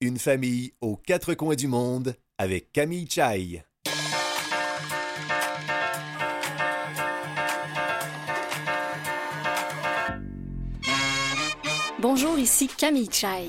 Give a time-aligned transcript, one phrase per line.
[0.00, 3.64] Une famille aux quatre coins du monde avec Camille Chai.
[11.98, 13.48] Bonjour, ici Camille Chai.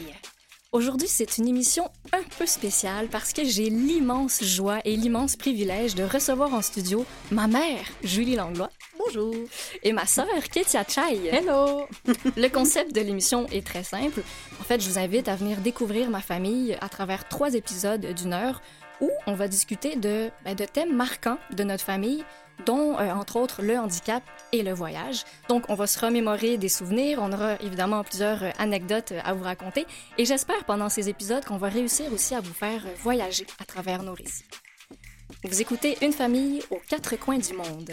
[0.71, 5.93] Aujourd'hui, c'est une émission un peu spéciale parce que j'ai l'immense joie et l'immense privilège
[5.93, 8.71] de recevoir en studio ma mère, Julie Langlois.
[9.11, 9.33] Bonjour.
[9.81, 11.29] Et ma sœur, Ketia Chai.
[11.31, 11.87] Hello.
[12.37, 14.21] Le concept de l'émission est très simple.
[14.59, 18.33] En fait, je vous invite à venir découvrir ma famille à travers trois épisodes d'une
[18.33, 18.61] heure
[19.01, 22.23] où on va discuter de, ben, de thèmes marquants de notre famille,
[22.67, 25.23] dont, euh, entre autres, le handicap et le voyage.
[25.47, 29.33] Donc, on va se remémorer des souvenirs, on aura évidemment plusieurs euh, anecdotes euh, à
[29.33, 29.85] vous raconter,
[30.17, 34.03] et j'espère pendant ces épisodes qu'on va réussir aussi à vous faire voyager à travers
[34.03, 34.43] nos récits.
[35.45, 37.91] Vous écoutez Une famille aux quatre coins du monde.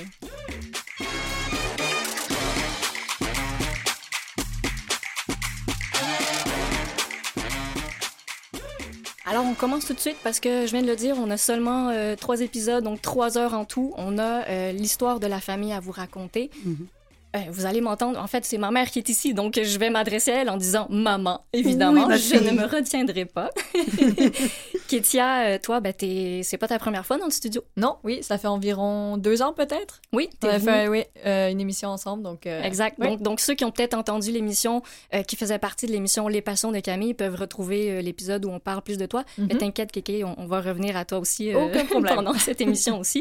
[9.24, 11.36] Alors, on commence tout de suite parce que je viens de le dire, on a
[11.36, 13.92] seulement euh, trois épisodes, donc trois heures en tout.
[13.96, 16.50] On a euh, l'histoire de la famille à vous raconter.
[16.66, 16.70] Euh,
[17.50, 18.18] vous allez m'entendre.
[18.20, 20.56] En fait, c'est ma mère qui est ici, donc je vais m'adresser à elle en
[20.56, 22.06] disant maman, évidemment.
[22.08, 23.50] Oui, je ne me retiendrai pas.
[24.88, 27.62] Kétia, euh, toi, ben, t'es- c'est pas ta première fois dans le studio?
[27.76, 30.00] Non, oui, ça fait environ deux ans peut-être?
[30.12, 32.46] Oui, On a fait oui, euh, une émission ensemble, donc.
[32.46, 32.96] euh, Exact.
[33.00, 33.08] oui.
[33.08, 34.82] Donc, donc, ceux qui ont peut-être entendu l'émission,
[35.14, 38.60] euh, qui faisait partie de l'émission Les Passions de Camille, peuvent retrouver l'épisode où on
[38.60, 39.24] parle plus de toi.
[39.38, 39.46] Mhm.
[39.50, 41.50] Mais t'inquiète, Kéké, on, on va revenir à toi aussi
[42.14, 43.20] pendant cette émission aussi.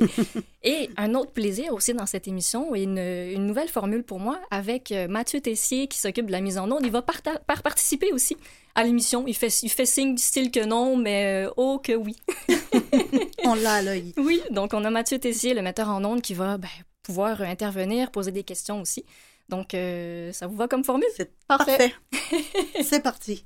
[0.63, 4.39] Et un autre plaisir aussi dans cette émission, et une, une nouvelle formule pour moi,
[4.51, 6.85] avec euh, Mathieu Tessier qui s'occupe de la mise en onde.
[6.85, 8.37] Il va par participer aussi
[8.75, 9.25] à l'émission.
[9.25, 12.15] Il fait, il fait signe du style que non, mais euh, oh que oui.
[13.45, 14.13] On l'a à l'œil.
[14.17, 16.67] Oui, donc on a Mathieu Tessier, le metteur en ondes, qui va ben,
[17.03, 19.05] pouvoir euh, intervenir, poser des questions aussi.
[19.49, 21.07] Donc, euh, ça vous va comme formule?
[21.15, 21.93] C'est Parfait.
[22.11, 22.43] parfait.
[22.83, 23.45] C'est parti.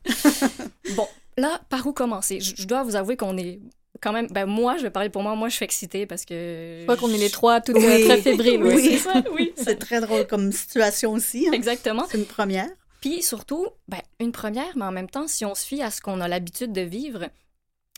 [0.95, 1.07] Bon,
[1.37, 2.39] là, par où commencer?
[2.39, 3.59] Je, je dois vous avouer qu'on est
[4.01, 4.27] quand même...
[4.27, 5.35] Ben, moi, je vais parler pour moi.
[5.35, 6.77] Moi, je suis excitée parce que...
[6.79, 8.05] Je crois qu'on est les trois toutes Oui.
[8.05, 8.63] très fébriles.
[8.63, 8.73] Oui.
[8.75, 8.83] Oui.
[8.91, 9.53] C'est ça, oui.
[9.57, 11.47] C'est très drôle comme situation aussi.
[11.47, 11.51] hein.
[11.53, 12.05] Exactement.
[12.09, 12.67] C'est une première.
[13.01, 16.01] Puis surtout, ben, une première, mais en même temps, si on se fie à ce
[16.01, 17.27] qu'on a l'habitude de vivre,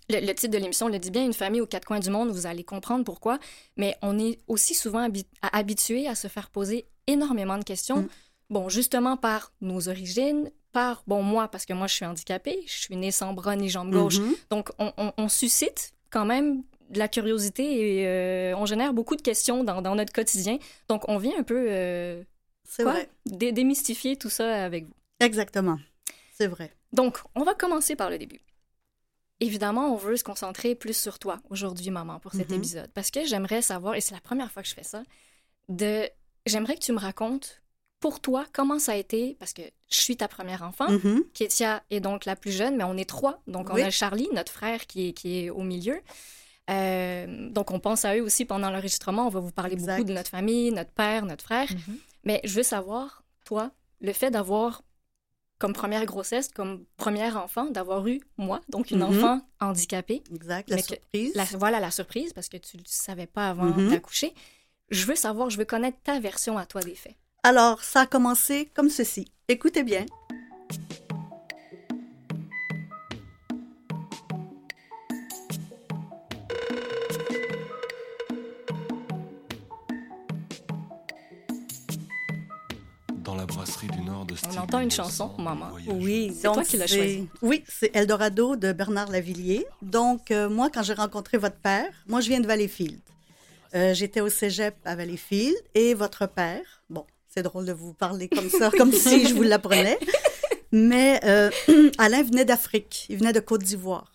[0.09, 2.29] le, le titre de l'émission le dit bien, une famille aux quatre coins du monde,
[2.29, 3.39] vous allez comprendre pourquoi,
[3.77, 5.07] mais on est aussi souvent
[5.51, 7.97] habitué à se faire poser énormément de questions.
[8.01, 8.09] Mm.
[8.51, 12.73] Bon, justement par nos origines, par, bon, moi, parce que moi, je suis handicapée, je
[12.79, 14.35] suis née sans bras ni jambe gauche, Mhm.
[14.49, 17.63] donc on, on- on suscite quand même de la curiosité
[18.01, 20.57] et euh, on génère beaucoup de questions dans, dans notre quotidien.
[20.89, 22.23] Donc on vient un peu euh,
[22.65, 22.93] C'est quoi?
[22.93, 23.09] vrai.
[23.25, 24.93] Dé- démystifier tout ça avec vous.
[25.21, 25.77] Exactement.
[26.33, 26.73] C'est vrai.
[26.91, 28.41] Donc, on va commencer par le début.
[29.39, 32.57] Évidemment, on veut se concentrer plus sur toi aujourd'hui, maman, pour cet Mhm.
[32.57, 32.91] épisode.
[32.93, 35.03] Parce que j'aimerais savoir, et c'est la première fois que je fais ça,
[35.69, 36.07] de...
[36.45, 37.60] j'aimerais que tu me racontes,
[38.01, 41.23] pour toi, comment ça a été, parce que je suis ta première enfant, Mhm.
[41.33, 43.41] Kétia est donc la plus jeune, mais on est trois.
[43.47, 43.81] Donc, on Oui.
[43.83, 46.01] a Charlie, notre frère, qui est, qui est au milieu.
[46.69, 49.27] Euh, donc, on pense à eux aussi pendant l'enregistrement.
[49.27, 49.97] On va vous parler Exact.
[49.97, 51.67] beaucoup de notre famille, notre père, notre frère.
[51.71, 51.97] Mhm.
[52.23, 54.83] Mais je veux savoir, toi, le fait d'avoir
[55.59, 59.03] comme première grossesse, comme premier enfant, d'avoir eu moi, donc une Mhm.
[59.23, 60.23] enfant handicapée.
[60.33, 60.67] Exact.
[60.71, 61.33] La surprise.
[61.35, 64.33] La- voilà la surprise, parce que tu ne savais pas avant d'accoucher.
[64.89, 67.15] Je veux savoir, je veux connaître ta version à toi des faits.
[67.43, 69.31] Alors, ça a commencé comme ceci.
[69.47, 70.05] Écoutez bien.
[83.23, 85.69] Dans la brasserie du Nord de On entend une chanson, maman.
[85.87, 87.29] Oui, C'est toi donc qui l'as c'est- choisi.
[87.41, 89.65] Oui, c'est Eldorado de Bernard Lavillier.
[89.81, 92.99] Donc, euh, moi, quand j'ai rencontré votre père, moi, je viens de Valleyfield.
[93.75, 98.27] Euh, J'étais au cégep à Valleyfield et votre père, bon, c'est drôle de vous parler
[98.29, 99.97] comme ça, comme si je vous l'apprenais,
[100.71, 101.49] mais euh,
[101.97, 104.11] Alain venait d'Afrique, il venait de Côte d'Ivoire.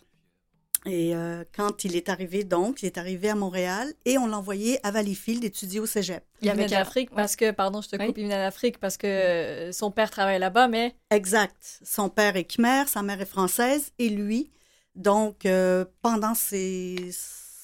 [0.89, 4.39] Et euh, quand il est arrivé, donc, il est arrivé à Montréal et on l'a
[4.39, 6.23] envoyé à Valleyfield étudier au cégep.
[6.43, 8.13] Il venait d'Afrique parce que, pardon, je te coupe, Oui.
[8.19, 11.81] il venait d'Afrique parce que euh, son père travaille là-bas, mais Exact.
[11.85, 14.53] Son père est khmer, sa mère est française et lui,
[14.95, 17.11] donc euh, pendant ses-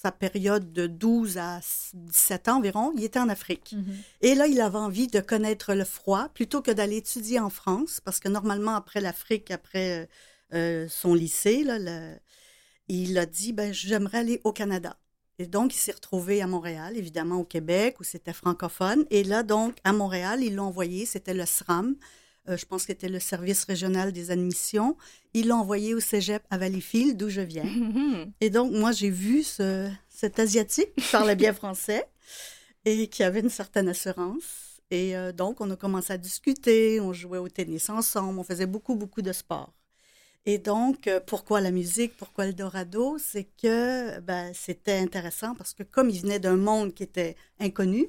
[0.03, 1.61] sa période de 12 à
[1.95, 3.75] 17 ans environ, il était en Afrique.
[4.21, 8.01] Et là, il avait envie de connaître le froid plutôt que d'aller étudier en France,
[8.05, 10.07] parce que normalement, après l'Afrique, après euh,
[10.55, 12.17] euh, son lycée, là, le-
[12.89, 14.97] il a dit, ben, j'aimerais aller au Canada.
[15.39, 19.05] Et donc, il s'est retrouvé à Montréal, évidemment au Québec, où c'était francophone.
[19.11, 21.95] Et là, donc, à Montréal, ils l'ont envoyé, c'était le SRAM,
[22.49, 24.97] euh, je pense que c'était le service régional des admissions.
[25.33, 27.65] Ils l'ont envoyé au cégep à Valleyfield, d'où je viens.
[28.41, 32.09] Et donc, moi, j'ai vu ce, cet Asiatique qui parlait bien français
[32.85, 34.81] et qui avait une certaine assurance.
[34.91, 38.67] Et euh, donc, on a commencé à discuter, on jouait au tennis ensemble, on faisait
[38.67, 39.73] beaucoup, beaucoup de sport.
[40.45, 43.17] Et donc, euh, pourquoi la musique, pourquoi le Dorado?
[43.19, 48.09] C'est que ben, c'était intéressant parce que comme il venait d'un monde qui était inconnu,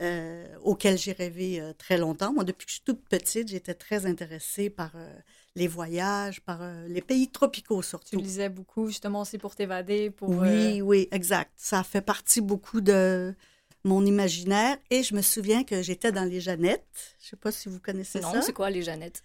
[0.00, 2.32] euh, auquel j'ai rêvé euh, très longtemps.
[2.32, 5.12] Moi, depuis que je suis toute petite, j'étais très intéressée par euh,
[5.56, 8.16] les voyages, par euh, les pays tropicaux Tu surtout.
[8.18, 10.28] lisais beaucoup, justement, aussi pour t'évader, pour...
[10.30, 11.50] Oui, oui, exact.
[11.56, 13.34] Ça fait partie beaucoup de
[13.84, 14.76] mon imaginaire.
[14.90, 17.16] Et je me souviens que j'étais dans les Jeannettes.
[17.20, 18.42] Je sais pas si vous connaissez Non, ça.
[18.42, 19.22] c'est quoi les Jeannettes?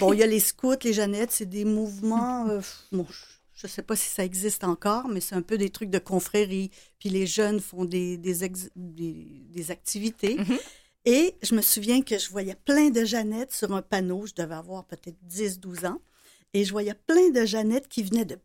[0.00, 2.46] Bon, il y a les scouts, les Jeannettes, c'est des mouvements.
[2.92, 3.20] bon, je
[3.66, 6.70] ne sais pas si ça existe encore, mais c'est un peu des trucs de confrérie.
[6.98, 10.36] Puis les jeunes font des, des, ex- des, des activités.
[10.36, 10.58] Mhm.
[11.04, 14.26] Et je me souviens que je voyais plein de Jeannettes sur un panneau.
[14.26, 16.00] Je devais avoir peut-être 10, 12 ans.
[16.54, 18.38] Et je voyais plein de Jeannettes qui venaient de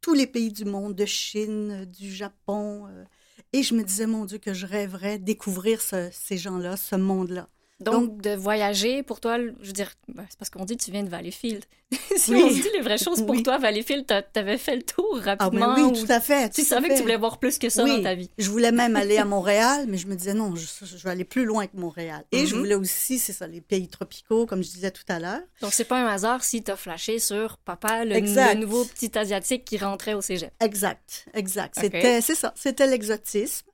[0.00, 2.86] tous les pays du monde, de Chine, du Japon.
[2.88, 3.04] euh,
[3.52, 7.48] et je me disais, mon Dieu, que je rêverais découvrir ce- ces gens-là, ce monde-là.
[7.90, 10.90] Donc, de voyager, pour toi, je veux dire, ben, c'est parce qu'on dit que tu
[10.90, 11.64] viens de Valleyfield.
[12.16, 12.42] si Oui.
[12.42, 13.42] on se dit les vraies choses, pour Oui.
[13.42, 15.74] toi, Valleyfield, t'a- t'avais fait le tour Ah, rapidement.
[15.74, 16.48] ben oui, ou tout à fait.
[16.50, 18.30] Tu tout savais que tu voulais voir plus que ça dans ta vie?
[18.38, 21.24] Je voulais même aller à Montréal, mais je me disais non, je, je vais aller
[21.24, 22.24] plus loin que Montréal.
[22.32, 22.60] Et je Mhm.
[22.60, 25.40] voulais aussi, c'est ça, les pays tropicaux, comme je disais tout à l'heure.
[25.60, 29.76] Donc, c'est pas un hasard si t'as flashé sur papa, le, nouveau petit Asiatique qui
[29.76, 30.50] rentrait au cégep.
[30.60, 31.74] Exact, exact.
[31.78, 33.66] C'était, c'est ça, c'était l'exotisme.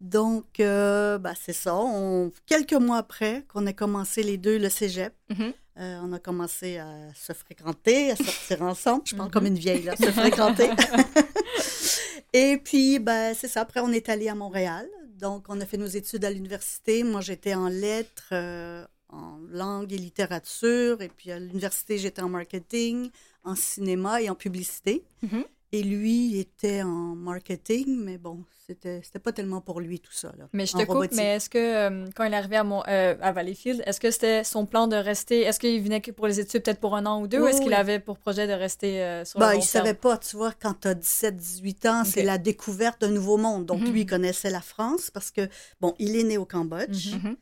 [0.00, 1.74] Donc, euh, bah, c'est ça.
[1.74, 5.52] On, quelques mois après qu'on ait commencé les deux le cégep, Mhm.
[5.78, 9.02] euh, on a commencé à se fréquenter, à sortir ensemble.
[9.06, 9.32] Je parle Mhm.
[9.32, 10.68] comme une vieille, là, se fréquenter.
[12.32, 13.62] Et puis, ben, c'est ça.
[13.62, 14.86] Après, on est allé à Montréal.
[15.18, 17.02] Donc, on a fait nos études à l'université.
[17.02, 21.00] Moi, j'étais en lettres, euh, en langue et littérature.
[21.00, 23.10] Et puis, à l'université, j'étais en marketing,
[23.44, 25.04] en cinéma et en publicité.
[25.22, 25.44] Mhm.
[25.72, 30.12] Et lui, il était en marketing, mais bon, c'était c'était pas tellement pour lui tout
[30.12, 30.32] ça.
[30.38, 31.16] Là, Mais je te coupe, robotique.
[31.16, 34.10] mais est-ce que euh, quand il est arrivé à, mon, euh, à Valleyfield, est-ce que
[34.12, 37.04] c'était son plan de rester, est-ce qu'il venait que pour les études peut-être pour un
[37.04, 39.52] an ou deux, ou est-ce qu'il avait pour projet de rester euh, sur Ben, le
[39.54, 43.00] long il savait pas, tu vois, quand tu as 17, 18 ans, c'est la découverte
[43.00, 43.66] d'un nouveau monde.
[43.66, 43.92] Donc, Mhm.
[43.92, 45.48] lui, il connaissait la France parce que,
[45.80, 47.14] bon, il est né au Cambodge.
[47.14, 47.36] Mhm.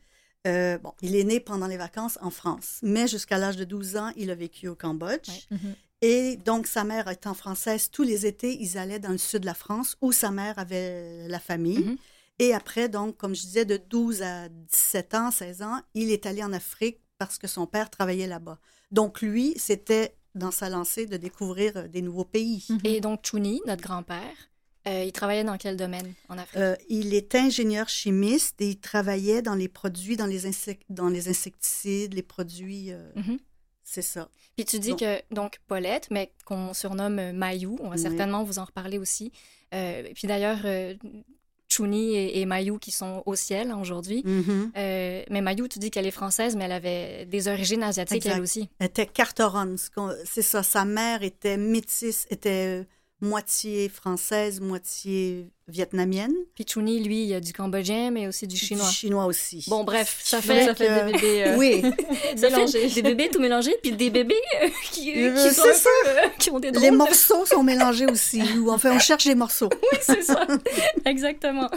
[0.45, 0.79] Mhm.
[0.83, 4.11] Bon, il est né pendant les vacances en France, mais jusqu'à l'âge de 12 ans,
[4.15, 5.29] il a vécu au Cambodge.
[5.29, 5.57] Ouais.
[5.57, 5.75] Mhm.
[6.05, 9.45] Et donc, sa mère étant française, tous les étés, ils allaient dans le sud de
[9.45, 11.79] la France où sa mère avait la famille.
[11.85, 11.97] Mhm.
[12.39, 16.25] Et après, donc, comme je disais, de 12 à 17 ans, 16 ans, il est
[16.25, 18.59] allé en Afrique parce que son père travaillait là-bas.
[18.91, 22.65] Donc, lui, c'était dans sa lancée de découvrir euh, des nouveaux pays.
[22.69, 22.79] Mhm.
[22.83, 24.35] Et donc, Chuni, notre grand-père,
[24.87, 26.57] euh, il travaillait dans quel domaine en Afrique?
[26.61, 31.07] Euh, il était ingénieur chimiste et il travaillait dans les produits, dans les, insec- dans
[31.09, 32.91] les insecticides, les produits.
[32.91, 33.39] euh, Mhm.
[33.87, 34.27] C'est ça.
[34.55, 38.01] Puis tu dis Donc- que, donc, Paulette, mais qu'on surnomme euh, Mayou, on va Oui.
[38.01, 39.31] certainement vous en reparler aussi.
[39.75, 40.95] Euh, puis d'ailleurs, euh,
[41.69, 44.23] Chuni et, et Mayou qui sont au ciel aujourd'hui.
[44.25, 44.71] Mhm.
[44.75, 48.35] Euh, mais Mayou, tu dis qu'elle est française, mais elle avait des origines asiatiques Exact.
[48.37, 48.69] elle aussi.
[48.79, 49.05] Elle était
[49.93, 50.63] qu'on- C'est ça.
[50.63, 52.87] Sa mère était métisse, était
[53.21, 56.33] moitié française, moitié vietnamienne.
[56.53, 58.87] Puis Chuni, lui, il y a du cambodgien, mais aussi du chinois.
[58.87, 59.65] Du chinois aussi.
[59.67, 61.81] Bon, bref, ça fait, ça fait des bébés euh, Oui.
[62.35, 62.89] ça fait mélangés.
[62.89, 65.89] des bébés tout mélangés, puis des bébés euh, qui, Euh, qui sont ça.
[66.03, 68.41] peu, euh, qui ont des drôles Les morceaux sont mélangés aussi.
[68.59, 69.69] Ou enfin, on cherche les morceaux.
[69.91, 70.45] Oui, c'est ça.
[71.05, 71.69] Exactement.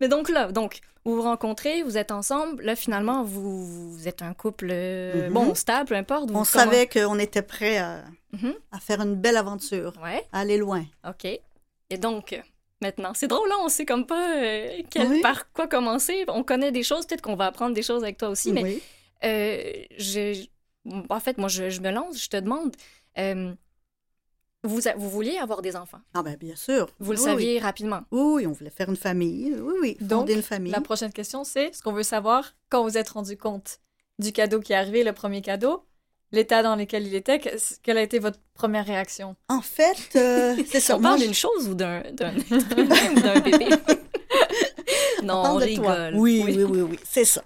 [0.00, 2.62] Mais donc là, donc, vous vous rencontrez, vous êtes ensemble.
[2.64, 5.32] Là, finalement, vous, vous êtes un couple, euh, Mhm.
[5.32, 6.30] bon, stable, peu importe.
[6.30, 8.54] vous- On comment- savait qu'on était prêt à, Mhm.
[8.72, 10.84] à faire une belle aventure, Ouais, à aller loin.
[11.08, 11.24] OK.
[11.90, 12.40] Et donc,
[12.80, 15.20] maintenant, c'est drôle, là, on sait comme pas euh, quel- Oui.
[15.20, 16.24] par quoi commencer.
[16.28, 18.82] On connaît des choses, peut-être qu'on va apprendre des choses avec toi aussi, mais Oui.
[19.24, 19.62] euh,
[19.98, 20.46] je,
[21.08, 22.74] en fait, moi, je, je me lance, je te demande,
[23.18, 23.52] euh,
[24.64, 26.00] vous, a- vous vouliez avoir des enfants?
[26.14, 26.88] Ah ben bien sûr.
[26.98, 28.00] Vous le Oui, saviez rapidement?
[28.10, 28.20] Oui.
[28.42, 29.54] oui, on voulait faire une famille.
[29.54, 30.72] Oui, oui, fonder Donc, une famille.
[30.72, 33.78] La prochaine question, c'est ce qu'on veut savoir quand vous êtes rendu compte
[34.18, 35.84] du cadeau qui est arrivé, le premier cadeau,
[36.32, 37.48] l'état dans lequel il était, que-
[37.82, 39.36] quelle a été votre première réaction?
[39.48, 40.96] En fait, euh, c'est ça.
[40.96, 42.02] On parle je- d'une chose ou d'un
[43.40, 43.68] bébé?
[45.22, 46.14] non, On on, rigole.
[46.14, 47.42] Oui, oui, oui, oui, c'est ça.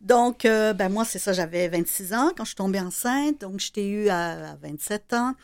[0.00, 3.60] Donc, euh, ben moi, c'est ça, j'avais 26 ans quand je suis tombée enceinte, donc
[3.60, 5.34] je t'ai eu à, à 27 ans.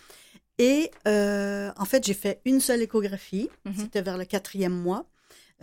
[0.59, 3.75] Et euh, en fait, j'ai fait une seule échographie, Mhm.
[3.77, 5.05] c'était vers le quatrième mois.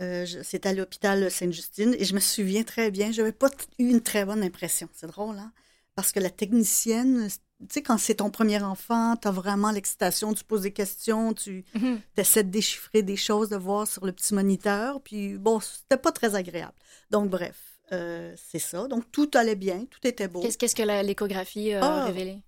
[0.00, 3.88] Euh, c'était à l'hôpital Sainte-Justine et je me souviens très bien, je n'avais pas eu
[3.88, 4.88] une très bonne impression.
[4.94, 5.52] C'est drôle, hein?
[5.96, 7.26] Parce que la technicienne,
[7.58, 11.32] tu sais, quand c'est ton premier enfant, tu as vraiment l'excitation, tu poses des questions,
[11.32, 12.00] tu, Mhm.
[12.18, 15.00] essaies de déchiffrer des choses, de voir sur le petit moniteur.
[15.00, 16.74] Puis bon, c'était pas très agréable.
[17.10, 17.56] Donc bref,
[17.92, 18.86] euh, c'est ça.
[18.88, 20.42] Donc tout allait bien, tout était beau.
[20.42, 22.04] Qu'est-ce que l'échographie a Ah.
[22.04, 22.42] révélé?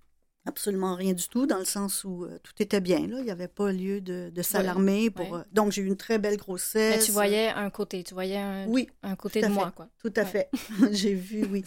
[0.45, 2.99] Absolument rien du tout, dans le sens où euh, tout était bien.
[3.07, 3.17] Là.
[3.19, 5.09] Il n'y avait pas lieu de, de s'alarmer.
[5.09, 5.39] Pour, Ouais.
[5.39, 6.97] euh, donc j'ai eu une très belle grossesse.
[6.99, 9.51] Mais tu voyais un côté, tu voyais un, Oui, un côté de fait.
[9.51, 9.89] moi, quoi.
[10.01, 10.25] tout à Ouais.
[10.25, 10.49] fait.
[10.93, 11.65] j'ai vu, oui,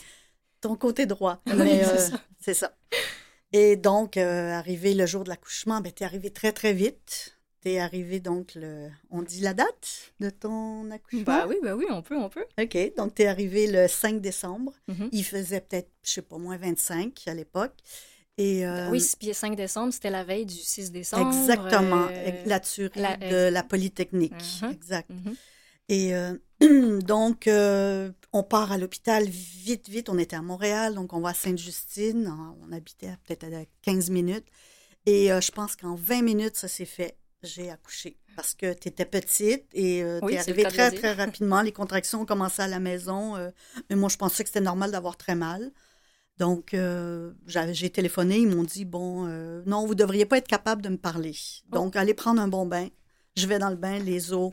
[0.62, 1.42] ton côté droit.
[1.46, 2.20] Mais euh, ça.
[2.40, 2.74] c'est ça.
[3.52, 7.36] Et donc, euh, arrivé le jour de l'accouchement, ben, tu es arrivé très, très vite.
[7.62, 8.88] Tu es arrivé, donc, le...
[9.10, 11.24] on dit la date de ton accouchement?
[11.24, 12.46] Bah oui, bah oui, on peut, on peut.
[12.60, 12.76] OK.
[12.96, 14.72] Donc, tu es arrivé le 5 décembre.
[14.88, 15.10] Mhm.
[15.12, 17.74] Il faisait peut-être, je sais pas, moins 25 à l'époque.
[18.38, 21.28] Et, euh, Oui, puis 5 décembre, c'était la veille du 6 décembre.
[21.28, 22.06] Exactement.
[22.10, 24.32] euh, La tuerie la- de la Polytechnique.
[24.62, 24.70] Mhm.
[24.70, 25.10] Exact.
[25.10, 25.34] mhm.
[25.92, 26.38] Et euh,
[27.02, 30.08] donc, euh, on part à l'hôpital vite, vite.
[30.08, 32.34] On était à Montréal, donc on va à Sainte-Justine.
[32.34, 34.46] On on habitait peut-être à 15 minutes.
[35.04, 37.18] Et euh, je pense qu'en 20 minutes, ça s'est fait.
[37.42, 41.12] J'ai accouché parce que tu étais petite et euh, Oui, tu es arrivée très, très
[41.24, 41.60] rapidement.
[41.60, 43.36] Les contractions ont commencé à la maison.
[43.36, 43.50] euh,
[43.90, 45.72] mais moi, je pensais que c'était normal d'avoir très mal.
[46.38, 46.74] Donc,
[47.46, 48.38] j'ai téléphoné.
[48.38, 49.26] Ils m'ont dit, bon,
[49.66, 51.34] non, vous ne devriez pas être capable de me parler.
[51.70, 51.74] Oh.
[51.74, 52.88] Donc, allez prendre un bon bain.
[53.36, 54.52] Je vais dans le bain, les os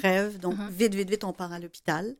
[0.00, 0.38] Crève.
[0.38, 0.68] Donc, Mhm.
[0.70, 2.16] vite, vite, vite, on part à l'hôpital.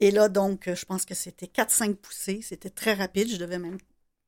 [0.00, 2.40] Et là, donc, je pense que c'était 4-5 poussées.
[2.42, 3.28] C'était très rapide.
[3.30, 3.78] Je devais même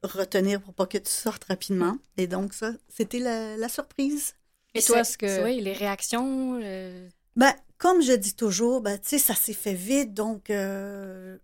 [0.02, 1.98] retenir pour pas que tu sortes rapidement.
[2.16, 4.34] Et donc, ça, c'était la, la surprise.
[4.74, 6.58] Et toi, est-ce que- Oui, les réactions.
[6.62, 10.14] euh, Ben, comme je dis toujours, ben, tu sais, ça s'est fait vite.
[10.14, 11.38] Donc, euh,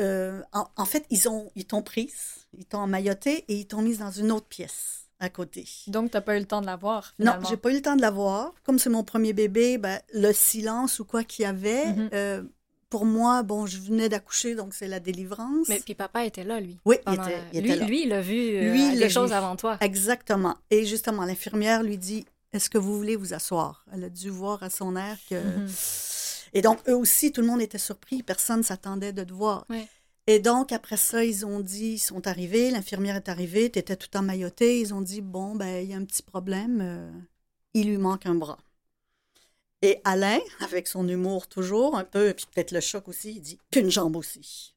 [0.00, 3.82] euh, en, en fait, ils ont, ils t'ont prise, ils t'ont emmailloté et ils t'ont
[3.82, 5.66] mise dans une autre pièce à côté.
[5.88, 7.48] Donc, t'as pas eu le temps de la voir, Non, finalement.
[7.48, 8.54] j'ai pas eu le temps de la voir.
[8.64, 12.10] Comme c'est mon premier bébé, ben, le silence ou quoi qu'il y avait, Mhm.
[12.12, 12.42] euh,
[12.88, 15.68] pour moi, bon, je venais d'accoucher, donc c'est la délivrance.
[15.68, 16.78] Mais puis papa était là, lui.
[16.84, 17.84] Oui, il était, lui, là.
[17.86, 19.34] lui, il a vu euh, Lui, l'a choses vu.
[19.36, 19.76] avant toi.
[19.80, 20.56] Exactement.
[20.70, 23.84] Et justement, l'infirmière lui dit Est-ce que vous voulez vous asseoir?
[23.92, 25.34] Elle a dû voir à son air que.
[25.34, 25.68] Mhm.
[26.54, 28.22] Et donc, eux aussi, tout le monde était surpris.
[28.22, 29.66] Personne ne s'attendait de te voir.
[29.68, 29.86] Ouais.
[30.28, 33.96] Et donc, après ça, ils ont dit ils sont arrivés, l'infirmière est arrivée, tu étais
[33.96, 34.78] tout emmailloté.
[34.78, 36.80] Ils ont dit Bon, ben, il y a un petit problème.
[36.82, 37.10] euh,
[37.72, 38.58] il lui manque un bras.
[39.80, 43.58] Et Alain, avec son humour toujours, un peu, puis peut-être le choc aussi, il dit
[43.70, 44.74] Puis une jambe aussi.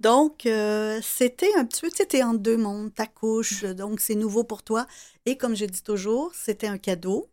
[0.00, 4.16] Donc, euh, c'était un petit peu, tu sais, t'es en deux mondes, t'accouches, donc c'est
[4.16, 4.88] nouveau pour toi.
[5.26, 7.30] Et comme je dis toujours, c'était un cadeau,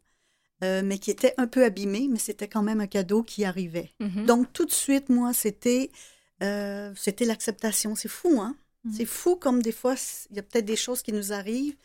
[0.63, 3.91] euh, mais qui était un peu abîmé, mais c'était quand même un cadeau qui arrivait.
[3.99, 4.25] Mhm.
[4.27, 5.89] Donc, tout de suite, moi, c'était
[6.43, 7.95] euh, c'était l'acceptation.
[7.95, 8.55] C'est fou, hein?
[8.83, 8.93] Mhm.
[8.93, 9.95] C'est fou comme des fois,
[10.29, 11.75] il y a peut-être des choses qui nous arrivent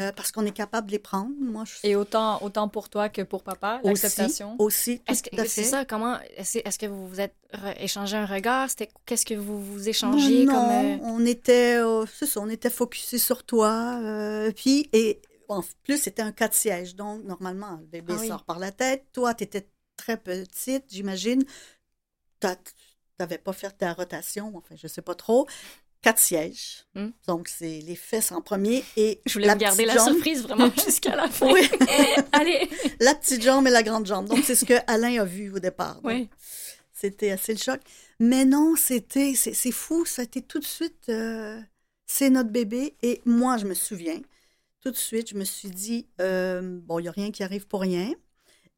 [0.00, 1.30] euh, parce qu'on est capable de les prendre.
[1.40, 4.56] Moi, je Et autant, autant pour toi que pour papa, l'acceptation?
[4.58, 5.84] aussi, tout Est-ce que à c'est ça?
[5.84, 7.34] Comment est-ce est-ce que vous vous êtes
[7.78, 8.70] échangé un regard?
[8.70, 12.48] C'était qu'est-ce que vous vous échangez non, comme euh, on était, euh, c'est ça, on
[12.48, 14.00] était focusé sur toi.
[14.02, 16.96] euh, puis, et en plus, c'était un cas de siège.
[16.96, 18.28] Donc, normalement, le bébé Ah oui.
[18.28, 19.06] sort par la tête.
[19.12, 21.44] Toi, tu étais très petite, j'imagine.
[23.16, 25.46] Tu n'avais pas fait ta rotation, enfin, je sais pas trop.
[26.02, 26.84] Quatre sièges.
[26.94, 27.10] Hmm.
[27.26, 30.12] Donc, c'est les fesses en premier et Je voulais la garder la jambe.
[30.14, 31.50] surprise vraiment jusqu'à la fin.
[31.52, 31.62] Oui,
[32.32, 32.68] Allez.
[33.00, 34.26] la petite jambe et la grande jambe.
[34.28, 35.94] Donc, c'est ce que Alain a vu au départ.
[35.96, 36.28] Donc, Oui.
[36.92, 37.80] C'était assez le choc.
[38.20, 41.60] Mais non, c'était, c'est, c'est fou, ça a été tout de suite, euh,
[42.06, 42.96] c'est notre bébé.
[43.02, 44.20] Et moi, je me souviens,
[44.80, 47.66] tout de suite, je me suis dit, euh, bon, il n'y a rien qui arrive
[47.66, 48.12] pour rien.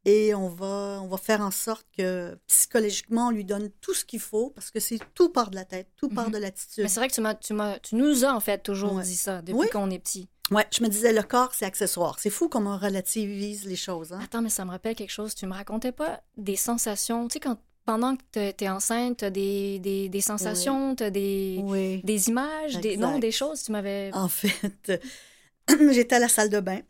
[0.09, 4.05] Et on va, on va faire en sorte que psychologiquement, on lui donne tout ce
[4.05, 6.33] qu'il faut, parce que c'est tout part de la tête, tout part Mhm.
[6.35, 6.85] de l'attitude.
[6.85, 9.03] Mais c'est vrai que tu, m'as, tu, tu nous as en fait toujours Ouais.
[9.03, 9.69] dit ça depuis Oui.
[9.71, 10.29] qu'on est petit.
[10.53, 12.21] Ouais, je me disais, le corps, c'est accessoire.
[12.21, 14.13] C'est fou comment on relativise les choses.
[14.13, 14.21] Hein?
[14.23, 15.35] Attends, mais ça me rappelle quelque chose.
[15.35, 17.27] Tu me racontais pas des sensations.
[17.27, 21.59] Tu sais, quand pendant que t'es- t'es enceinte, t'as des, des, des sensations, t'as des,
[21.65, 22.01] Oui.
[22.05, 23.65] des images, des, non, des choses.
[23.65, 24.11] Tu m'avais.
[24.13, 25.01] En fait,
[25.91, 26.81] j'étais à la salle de bain,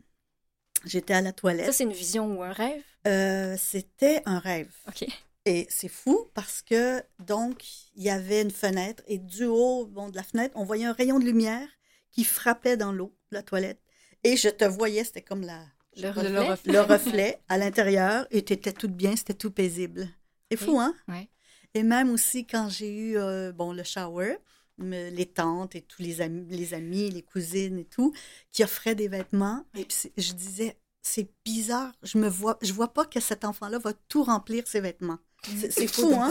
[0.85, 1.73] j'étais à la Ça, toilette.
[1.73, 2.83] c'est une vision ou un rêve?
[3.05, 4.71] Euh, c'était un rêve.
[4.87, 5.05] OK.
[5.45, 7.63] Et c'est fou parce que, donc,
[7.95, 10.91] il y avait une fenêtre et du haut bon, de la fenêtre, on voyait un
[10.93, 11.67] rayon de lumière
[12.11, 13.79] qui frappait dans l'eau de la toilette.
[14.25, 15.63] Et je te voyais, c'était comme la,
[15.95, 16.29] Le, Le- reflet.
[16.31, 16.73] le reflet.
[16.73, 20.09] le reflet à l'intérieur et tu étais toute bien, c'était tout paisible.
[20.51, 20.83] C'est fou, Oui.
[20.83, 21.25] hein?
[21.73, 24.37] Et même aussi quand j'ai eu, euh, bon, le shower,
[24.79, 28.13] les tantes et tous les amis, les amis, les cousines et tout,
[28.51, 29.63] qui offraient des vêtements.
[29.75, 33.79] Et puis je disais, c'est bizarre, je me vois, je vois pas que cet enfant-là
[33.79, 35.19] va tout remplir ses vêtements.
[35.43, 36.29] C'est- C'est fou, hein?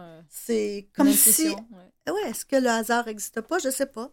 [0.00, 2.12] Euh, C'est comme si, ouais.
[2.12, 3.58] ouais, est-ce que le hasard n'existe pas?
[3.58, 4.10] Je sais pas.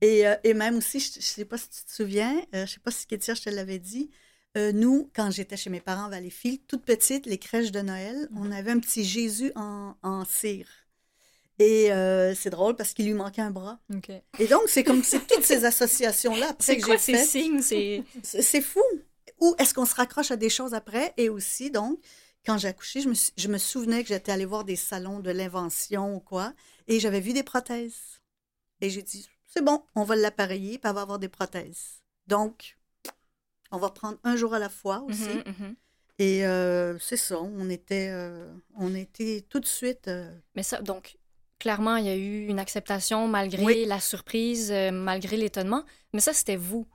[0.00, 2.72] Et, euh, et même aussi, je, je sais pas si tu te souviens, euh, je
[2.74, 4.10] sais pas si Kétia, je te l'avais dit,
[4.56, 8.28] euh, nous, quand j'étais chez mes parents à Valleyfield, toute petite, les crèches de Noël,
[8.30, 8.38] Mhm.
[8.40, 10.68] on avait un petit Jésus en, en cire.
[11.58, 13.78] Et euh, c'est drôle parce qu'il lui manquait un bras.
[13.94, 14.10] OK.
[14.38, 17.60] Et donc, c'est comme c'est toutes ces associations-là C'est quoi ces signes?
[18.22, 18.80] C'est fou.
[19.40, 21.14] Ou est-ce qu'on se raccroche à des choses après?
[21.16, 21.98] Et aussi, donc,
[22.46, 25.30] quand j'ai accouché, je me, je me souvenais que j'étais allée voir des salons de
[25.30, 26.52] l'invention ou quoi,
[26.88, 28.20] et j'avais vu des prothèses.
[28.80, 32.02] Et j'ai dit, c'est bon, on va l'appareiller, puis elle va avoir des prothèses.
[32.26, 32.76] Donc,
[33.70, 35.28] on va prendre un jour à la fois aussi.
[35.28, 35.74] Mhm, mhm.
[36.18, 40.08] Et euh, c'est ça, on était, euh, on était tout de suite...
[40.08, 41.16] euh, Mais ça, donc,
[41.58, 43.84] clairement, il y a eu une acceptation malgré Oui.
[43.86, 45.82] la surprise, malgré l'étonnement.
[46.12, 46.86] Mais ça, c'était vous.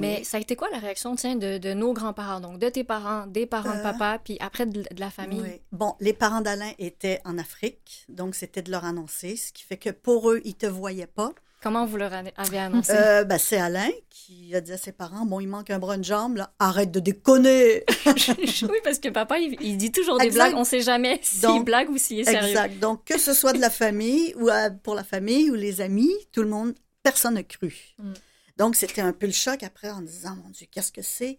[0.00, 2.84] Mais ça a été quoi la réaction, tiens, de, de nos grands-parents, donc de tes
[2.84, 5.40] parents, des parents de Euh, papa, puis après de, de la famille?
[5.42, 5.60] Oui.
[5.72, 9.76] Bon, les parents d'Alain étaient en Afrique, donc c'était de leur annoncer, ce qui fait
[9.76, 11.32] que pour eux, ils te voyaient pas.
[11.62, 12.92] Comment vous leur avez annoncé?
[12.92, 15.96] Euh, ben, c'est Alain qui a dit à ses parents, bon, il manque un bras
[15.96, 16.50] de jambe, là.
[16.58, 17.84] Arrête de déconner!
[18.06, 20.48] oui, parce que papa, il, il dit toujours des Exact.
[20.50, 20.60] blagues.
[20.60, 22.48] On sait jamais s'il blague ou s'il est sérieux.
[22.48, 22.80] Exact.
[22.80, 26.10] Donc, que ce soit de la famille ou euh, pour la famille ou les amis,
[26.32, 27.94] tout le monde, personne n'a cru.
[27.98, 28.12] Mm.
[28.56, 31.38] Donc, c'était un peu le choc après en disant, mon Dieu, qu'est-ce que c'est?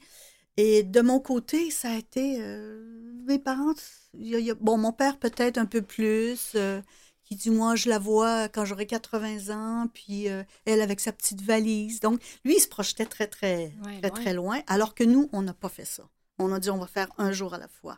[0.58, 3.74] Et de mon côté, ça a été euh, mes parents.
[4.14, 6.82] il y a- il y a- bon, mon père peut-être un peu plus, euh,
[7.24, 11.12] qui dit, moi, je la vois quand j'aurai 80 ans, puis euh, elle avec sa
[11.12, 12.00] petite valise.
[12.00, 14.22] Donc, lui, il se projetait très, très, Ouais, très, loin.
[14.22, 16.04] très loin, alors que nous, on n'a pas fait ça.
[16.38, 17.98] On a dit, on va faire un jour à la fois.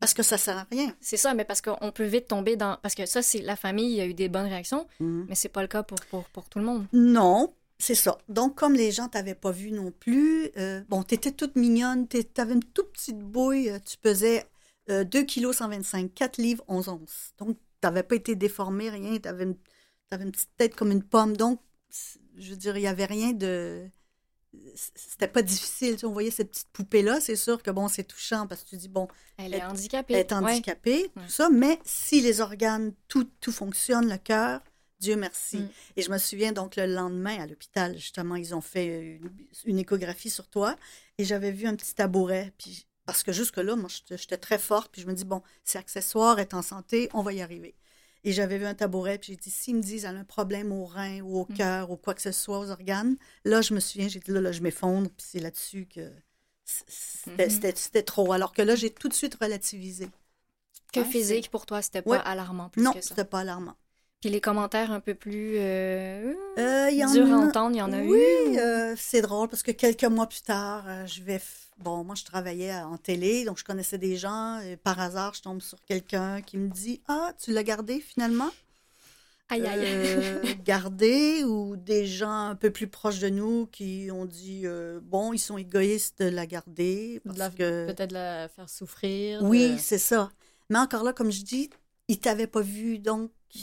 [0.00, 0.94] Parce que ça sert à rien.
[1.00, 2.76] C'est ça, mais parce qu'on peut vite tomber dans...
[2.82, 5.24] Parce que ça, c'est la famille, il y a eu des bonnes réactions, Mm.
[5.28, 6.86] mais c'est pas le cas pour, pour, pour tout le monde.
[6.92, 8.18] Non, c'est ça.
[8.28, 12.24] Donc, comme les gens t'avaient pas vu non plus, euh, bon, t'étais toute mignonne, t'es-
[12.24, 14.46] t'avais une toute petite bouille, euh, tu pesais
[14.90, 17.32] euh, 2 kg 125, 4 livres 11 onces.
[17.38, 19.56] Donc, t'avais pas été déformée, rien, t'avais une,
[20.10, 21.36] t'avais une petite tête comme une pomme.
[21.36, 21.60] Donc,
[22.36, 23.88] je veux dire, il y avait rien de...
[24.74, 25.92] C'était pas difficile.
[25.94, 28.70] Tu sais, on voyait cette petite poupée-là, c'est sûr que, bon, c'est touchant parce que
[28.70, 29.08] tu dis, bon,
[29.38, 30.14] Elle est handicapée.
[30.14, 31.22] elle est handicapée, Ouais.
[31.24, 34.60] tout ça, mais si les organes, tout, tout fonctionne, le cœur,
[35.02, 35.58] Dieu merci.
[35.58, 35.68] Mm.
[35.96, 39.30] Et je me souviens donc le lendemain à l'hôpital, justement, ils ont fait une,
[39.64, 40.76] une échographie sur toi
[41.18, 42.52] et j'avais vu un petit tabouret.
[42.56, 46.38] Puis, parce que jusque-là, moi, j'étais très forte, puis je me dis, bon, c'est accessoire,
[46.38, 47.74] est en santé, on va y arriver.
[48.24, 50.70] Et j'avais vu un tabouret, puis j'ai dit, s'ils me disent, elle a un problème
[50.70, 51.54] au rein ou au Mm.
[51.56, 54.40] cœur ou quoi que ce soit, aux organes, là, je me souviens, j'ai dit, là,
[54.40, 56.12] là, je m'effondre, puis c'est là-dessus que
[56.64, 57.74] c'était Mhm.
[57.76, 58.32] c'était- trop.
[58.32, 60.08] Alors que là, j'ai tout de suite relativisé.
[60.92, 62.20] Que Ouais, physique, pour toi, c'était pas Ouais.
[62.24, 63.76] alarmant plus Non, c'était pas alarmant.
[64.22, 67.74] Puis les commentaires un peu plus euh, Euh, il y en durs à a- entendre,
[67.74, 68.18] il y en a oui,
[68.52, 68.56] eu.
[68.58, 71.36] euh, c'est drôle parce que quelques mois plus tard, je vais.
[71.38, 74.60] f- Bon, moi, je travaillais en télé, donc je connaissais des gens.
[74.60, 78.50] Et par hasard, je tombe sur quelqu'un qui me dit Ah, tu l'as gardé finalement
[79.48, 79.80] Aïe, aïe.
[79.84, 85.00] Euh, Gardé ou des gens un peu plus proches de nous qui ont dit euh,
[85.02, 87.20] Bon, ils sont égoïstes de la garder.
[87.58, 87.86] Que...
[87.92, 89.42] Peut-être la faire souffrir.
[89.42, 90.30] Oui, de- c'est ça.
[90.70, 91.68] Mais encore là, comme je dis,
[92.06, 92.98] ils t'avaient pas vu.
[93.00, 93.60] Donc, euh,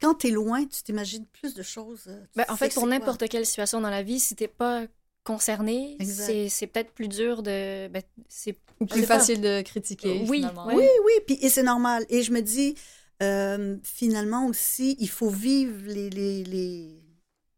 [0.00, 2.04] quand tu es loin, tu t'imagines plus de choses.
[2.08, 4.86] euh, Ben, en fait, pour n'importe quelle situation dans la vie, si t'es pas
[5.24, 7.88] concerné, c'est c'est peut-être plus dur de.
[7.88, 8.56] Ben, c'est
[8.88, 9.18] plus pas.
[9.18, 10.24] facile de critiquer.
[10.28, 10.66] Oui, finalement.
[10.66, 12.04] Oui, oui, puis et c'est normal.
[12.08, 12.74] Et je me dis,
[13.22, 17.00] euh, finalement aussi, il faut vivre les, les, les,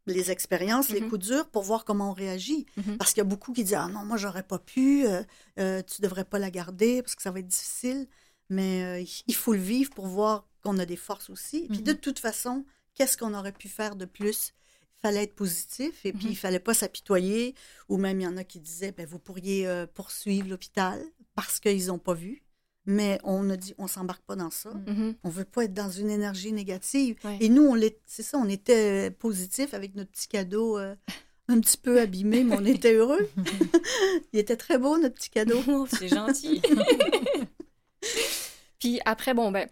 [0.05, 1.09] les expériences, les Mhm.
[1.09, 2.67] coups durs pour voir comment on réagit.
[2.77, 2.97] Mhm.
[2.99, 5.23] Parce qu'il y a beaucoup qui disent, ah non, moi, j'aurais pas pu, euh,
[5.59, 8.07] euh, tu devrais pas la garder parce que ça va être difficile.
[8.51, 11.67] Mais euh, il faut le vivre pour voir qu'on a des forces aussi.
[11.69, 11.83] Puis Mhm.
[11.83, 14.53] de toute façon, qu'est-ce qu'on aurait pu faire de plus?
[14.97, 16.31] Il fallait être positif et puis Mhm.
[16.31, 17.53] il fallait pas s'apitoyer.
[17.89, 21.01] Ou même, il y en a qui disaient, ben, vous pourriez euh, poursuivre l'hôpital
[21.35, 22.41] parce qu'ils n'ont pas vu.
[22.87, 24.71] Mais on a dit, on s'embarque pas dans ça.
[24.73, 24.93] Mhm.
[24.95, 25.15] Mhm.
[25.23, 27.17] On veut pas être dans une énergie négative.
[27.23, 27.37] Ouais.
[27.39, 30.95] Et nous, on c'est ça, on était euh, positif avec notre petit cadeau euh,
[31.47, 33.29] un petit peu abîmé, mais on était heureux.
[34.33, 35.61] Il était très beau, notre petit cadeau.
[35.67, 36.61] Oh, c'est gentil.
[38.79, 39.67] Puis après, bon, ben,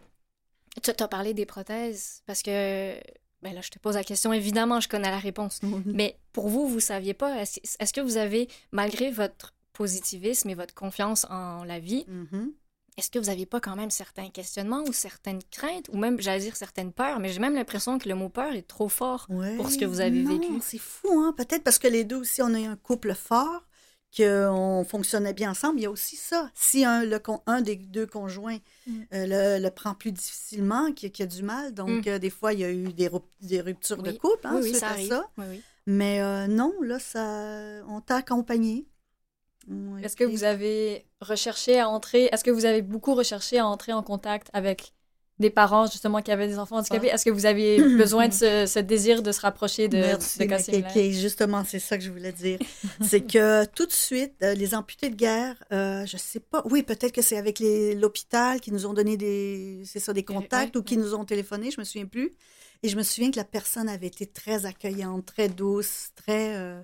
[0.81, 2.93] tu as parlé des prothèses parce que,
[3.41, 4.33] ben là, je te pose la question.
[4.33, 5.59] Évidemment, je connais la réponse.
[5.85, 7.41] Mais pour vous, vous saviez pas.
[7.41, 12.51] Est-ce que vous avez, malgré votre positivisme et votre confiance en la vie, Mhm.
[12.97, 16.41] est-ce que vous n'aviez pas quand même certains questionnements ou certaines craintes ou même, j'allais
[16.41, 17.19] dire, certaines peurs?
[17.19, 19.25] Mais j'ai même l'impression que le mot peur est trop fort.
[19.29, 20.53] Ouais, Pour ce que vous avez non, vécu.
[20.61, 21.33] C'est fou, hein?
[21.35, 23.65] Peut-être parce que les deux aussi, on a eu un couple fort,
[24.15, 25.79] qu'on fonctionnait bien ensemble.
[25.79, 26.49] Il y a aussi ça.
[26.53, 28.91] Si un, le, con- un des deux conjoints Mm.
[29.13, 32.09] euh, le, le prend plus difficilement, qui, qui a du mal, donc Mm.
[32.09, 34.61] euh, des fois, il y a eu des, rup- des ruptures de couple hein, oui,
[34.63, 35.07] oui, suite ça arrive.
[35.09, 35.29] ça.
[35.87, 38.85] Mais euh, non, là, ça, on t'a accompagné.
[40.03, 43.93] Est-ce que vous avez recherché à entrer, est-ce que vous avez beaucoup recherché à entrer
[43.93, 44.93] en contact avec
[45.39, 47.09] des parents justement qui avaient des enfants handicapés?
[47.11, 47.15] Ah.
[47.15, 51.11] Est-ce que vous aviez besoin de ce, ce désir de se rapprocher de, Merci, de.
[51.11, 52.59] Justement, c'est ça que je voulais dire.
[53.01, 56.63] c'est que tout de suite, euh, les amputés de guerre, euh, je sais pas.
[56.69, 60.75] Oui, peut-être que c'est avec l'hôpital qui nous ont donné des, c'est ça, des contacts
[60.75, 62.31] ou qui nous ont téléphoné, je me souviens plus.
[62.83, 66.81] Et je me souviens que la personne avait été très accueillante, très douce, très, euh,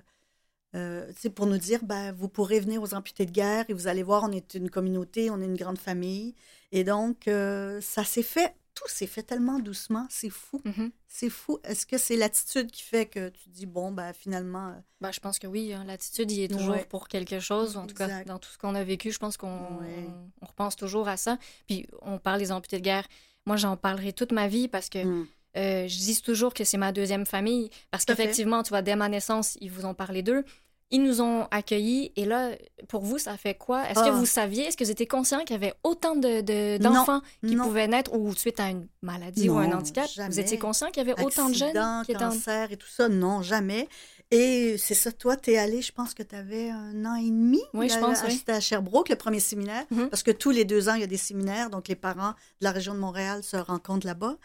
[0.74, 3.72] euh, tu sais, pour nous dire, ben, vous pourrez venir aux amputés de guerre et
[3.72, 6.34] vous allez voir, on est une communauté, on est une grande famille.
[6.72, 10.62] Et donc, euh, ça s'est fait, tout s'est fait tellement doucement, c'est fou.
[10.64, 10.90] Mhm.
[11.08, 11.58] C'est fou.
[11.64, 15.18] Est-ce que c'est l'attitude qui fait que tu dis, bon, ben finalement, euh, Ben, je
[15.18, 16.86] pense que oui, hein, l'attitude y est toujours Ouais.
[16.88, 17.76] pour quelque chose.
[17.76, 19.48] En tout cas, dans tout ce qu'on a vécu, je pense qu'on
[19.80, 20.06] Ouais.
[20.08, 21.36] on, on repense toujours à ça.
[21.66, 23.08] Puis on parle des amputés de guerre.
[23.46, 26.78] Moi, j'en parlerai toute ma vie parce que hmm, euh, je dis toujours que c'est
[26.78, 30.44] ma deuxième famille parce qu'effectivement, tu vois, dès ma naissance, ils vous ont parlé d'eux.
[30.92, 32.50] Ils nous ont accueillis et là,
[32.88, 33.84] pour vous, ça fait quoi?
[33.88, 34.10] Est-ce que Ah.
[34.10, 37.20] vous saviez, est-ce que vous étiez conscient qu'il y avait autant de, de- Non, d'enfants
[37.46, 37.62] qui non.
[37.62, 40.08] pouvaient naître ou suite à une maladie ou un Non, handicap?
[40.12, 40.28] jamais.
[40.30, 42.30] Vous étiez conscient qu'il y avait autant de jeunes qui étaient en...
[42.30, 43.88] cancer et tout ça, non, jamais.
[44.32, 47.28] Et c'est ça, toi, tu es allé, je pense que tu avais un an et
[47.30, 47.60] demi.
[47.74, 48.36] Oui, je à- pense, oui.
[48.36, 50.08] C'était à Sherbrooke, le premier séminaire, Mhm.
[50.08, 52.64] parce que tous les deux ans, il y a des séminaires, donc les parents de
[52.64, 54.36] la région de Montréal se rencontrent là-bas.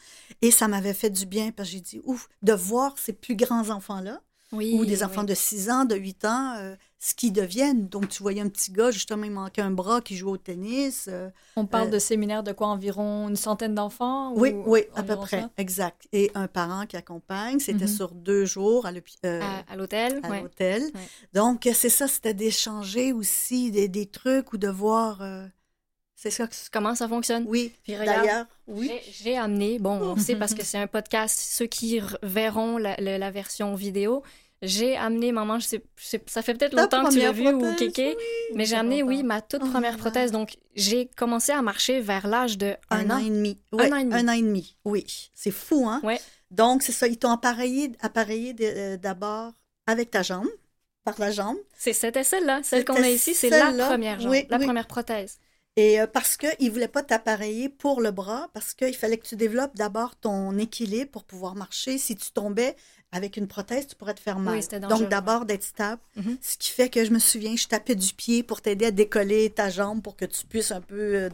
[0.41, 3.35] Et ça m'avait fait du bien, parce que j'ai dit, ouf, de voir ces plus
[3.35, 4.21] grands enfants-là,
[4.51, 5.03] Oui, ou des oui.
[5.03, 7.87] enfants de 6 ans, de 8 ans, euh, ce qu'ils deviennent.
[7.87, 11.07] Donc, tu voyais un petit gars, justement, il manquait un bras qui jouait au tennis.
[11.07, 14.81] euh, On parle Euh, de séminaires de quoi environ une centaine d'enfants oui, ou oui,
[14.95, 15.49] à peu près, ça?
[15.57, 16.07] exact.
[16.13, 17.95] Et un parent qui accompagne, c'était Mhm.
[17.95, 18.91] sur deux jours à
[19.25, 20.41] euh, À, à l'hôtel, à ouais.
[20.41, 20.81] l'hôtel.
[20.83, 21.07] Ouais.
[21.33, 25.21] Donc, c'est ça, c'était d'échanger aussi des, des trucs ou de voir.
[25.21, 25.45] euh,
[26.15, 26.47] c'est ça.
[26.71, 27.43] Comment ça fonctionne?
[27.47, 28.89] Oui, Puis regarde, d'ailleurs, oui.
[29.11, 33.17] J'ai- amené, bon, on sait parce que c'est un podcast, ceux qui verront la, la-
[33.17, 34.23] la version vidéo,
[34.65, 37.47] j'ai amené, maman, je sais, je sais- ça fait peut-être longtemps que tu l'as vu
[37.53, 38.17] ou kéké,
[38.53, 40.31] mais j'ai amené, oui, ma toute Oh première prothèse.
[40.31, 43.59] Donc, j'ai commencé à marcher vers l'âge de Un, an et demi.
[43.73, 44.15] Un an et demi.
[44.15, 45.05] Un an et demi, oui.
[45.33, 46.01] C'est fou, hein?
[46.03, 46.19] Ouais.
[46.51, 49.53] Donc, c'est ça, ils t'ont appareillé, appareillé euh, d'abord
[49.87, 50.47] avec ta jambe,
[51.03, 51.57] par la jambe.
[51.77, 54.65] C'est c'était celle-là, celle qu'on a ici, c'est la première jambe, oui, la oui.
[54.65, 55.39] première prothèse.
[55.77, 59.27] Et euh, parce qu'ils ne voulaient pas t'appareiller pour le bras, parce qu'il fallait que
[59.27, 61.97] tu développes d'abord ton équilibre pour pouvoir marcher.
[61.97, 62.77] Si tu tombais
[63.11, 64.59] avec une prothèse, tu pourrais te faire mal.
[64.59, 66.01] Oui, Donc d'abord d'être stable.
[66.15, 66.37] Mhm.
[66.41, 69.49] Ce qui fait que je me souviens, je tapais du pied pour t'aider à décoller
[69.49, 71.29] ta jambe pour que tu puisses un peu euh,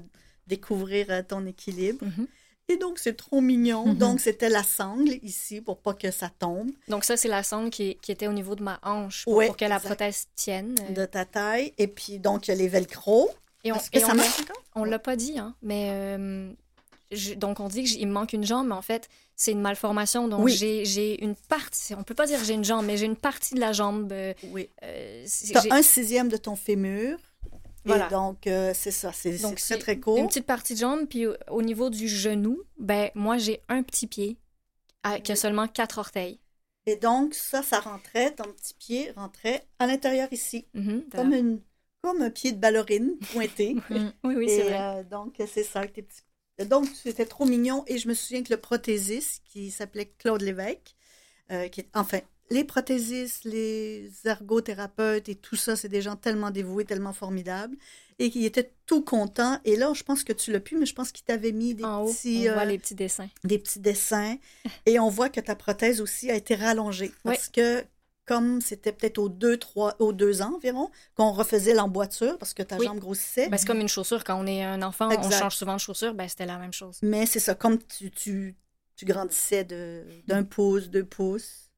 [0.48, 2.06] découvrir euh, ton équilibre.
[2.06, 2.28] Mhm.
[2.70, 3.88] Et donc c'est trop mignon.
[3.88, 3.98] Mhm.
[3.98, 7.70] Donc c'était la sangle ici pour pas que ça tombe Donc, ça, c'est la sangle
[7.70, 10.76] qui, qui était au niveau de ma hanche pour, Ouais, pour que la prothèse tienne.
[10.92, 11.74] De ta taille.
[11.78, 13.30] Et puis donc il y a les velcro.
[13.64, 14.64] Et on, Est-ce que et ça on marche encore?
[14.76, 16.52] On l'a pas dit, hein, mais euh,
[17.12, 20.28] je- donc on dit qu'il me manque une jambe, mais en fait, c'est une malformation.
[20.28, 20.54] Donc Oui.
[20.54, 23.54] j'ai- une partie, on peut pas dire que j'ai une jambe, mais j'ai une partie
[23.56, 24.12] de la jambe.
[24.12, 24.70] euh, Oui.
[24.84, 27.18] euh, as j'ai- un sixième de ton fémur.
[27.84, 28.08] Voilà.
[28.08, 30.18] Et donc, euh, c'est ça, c'est très, c'est très court.
[30.18, 33.82] Une petite partie de jambe, puis au, au niveau du genou, ben moi j'ai un
[33.82, 34.38] petit pied
[35.04, 36.40] à- qui a seulement quatre orteils.
[36.86, 41.38] Et donc, ça, ça rentrait, ton petit pied rentrait à l'intérieur ici, Mhm, comme, voilà.
[41.38, 41.62] une,
[42.04, 43.76] comme un pied de ballerine pointé.
[44.24, 44.80] Oui, oui, c'est vrai.
[44.80, 46.22] euh, donc, c'est ça, avec tes petits...
[46.66, 47.84] Donc, c'était trop mignon.
[47.88, 50.96] Et je me souviens que le prothésiste, qui s'appelait Claude Lévesque,
[51.52, 52.20] euh, qui enfin,
[52.52, 57.78] les prothésistes, les ergothérapeutes et tout ça, c'est des gens tellement dévoués, tellement formidables,
[58.20, 59.60] et qui étaient tout contents.
[59.64, 61.84] Et là, je pense que tu l'as pu, mais je pense qu'il t'avait mis des
[61.84, 62.48] en haut, petits...
[62.50, 63.30] on voit euh, les petits dessins.
[63.46, 64.38] des petits dessins.
[64.86, 67.12] Et on voit que ta prothèse aussi a été rallongée.
[67.26, 67.36] Oui.
[67.36, 67.84] Parce que,
[68.32, 72.64] comme c'était peut-être aux deux, trois, aux deux ans environ, qu'on refaisait l'emboîture parce que
[72.64, 72.86] ta Oui.
[72.86, 73.50] jambe grossissait.
[73.50, 74.24] Ben, c'est comme une chaussure.
[74.24, 75.40] Quand on est un enfant, on Exact.
[75.40, 76.14] change souvent de chaussure.
[76.14, 76.98] Ben, c'était la même chose.
[77.02, 78.56] Mais c'est ça, comme tu, tu,
[78.96, 81.72] tu grandissais de- d'un pouce, deux pouces,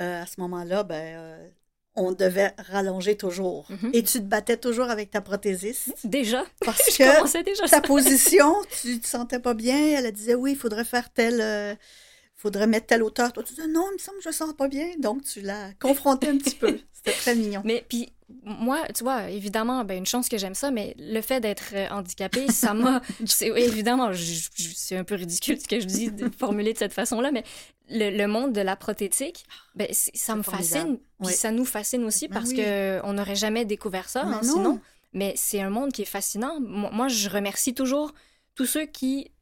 [0.00, 1.48] euh, à ce moment-là, ben, euh,
[1.96, 3.66] on devait rallonger toujours.
[3.70, 3.90] Mhm.
[3.92, 5.92] Et tu te battais toujours avec ta prothésiste?
[6.04, 9.98] Déjà, parce que déjà ta position, tu te sentais pas bien.
[9.98, 11.74] Elle disait oui, il faudrait faire tel, euh,
[12.40, 13.32] faudrait mettre telle hauteur.
[13.32, 14.88] Toi, tu disais non, il me semble que je sens pas bien.
[14.98, 16.78] Donc tu l'as confronté un petit peu.
[16.92, 17.62] C'était très mignon.
[17.64, 18.10] Mais puis
[18.44, 21.88] moi, tu vois, évidemment, ben, une chance que j'aime ça, mais le fait d'être euh,
[21.90, 23.00] handicapée, ça m'a.
[23.56, 27.42] évidemment, c'est un peu ridicule ce que je dis de formuler de cette façon-là, mais
[27.88, 30.68] le, le monde de la prothétique, ben, ça me formidable.
[30.74, 30.96] fascine.
[30.98, 31.32] Puis Oui.
[31.32, 32.56] ça nous fascine aussi Ben parce oui.
[32.58, 34.52] que on n'aurait jamais découvert ça, Mais hein, non.
[34.52, 34.80] sinon.
[35.12, 36.60] Mais c'est un monde qui est fascinant.
[36.60, 38.14] Moi, je remercie toujours
[38.54, 39.32] tous ceux qui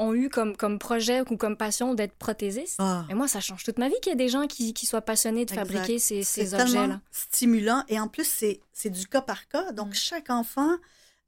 [0.00, 2.76] ont eu comme, comme projet ou comme passion d'être prothésistes.
[2.78, 4.86] Ah, Et moi, ça change toute ma vie qu'il y ait des gens qui, qui
[4.86, 5.66] soient passionnés de Exact.
[5.70, 7.00] fabriquer ces, c'est ces objets-là.
[7.12, 7.84] stimulant.
[7.88, 8.26] Et en plus,
[8.72, 9.72] c'est du cas par cas.
[9.72, 9.94] Donc Mm.
[9.94, 10.70] chaque enfant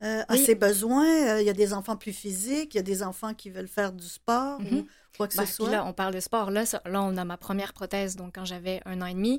[0.02, 1.06] euh, a ses besoins.
[1.28, 3.68] Euh, Il y a des enfants plus physiques, il y a des enfants qui veulent
[3.68, 4.78] faire du sport Mhm.
[4.80, 5.70] ou quoi que Ben, ce puis soit.
[5.70, 6.50] là, on parle de sport.
[6.50, 9.38] Là, ça- là, on a ma première prothèse, donc quand j'avais un an et demi.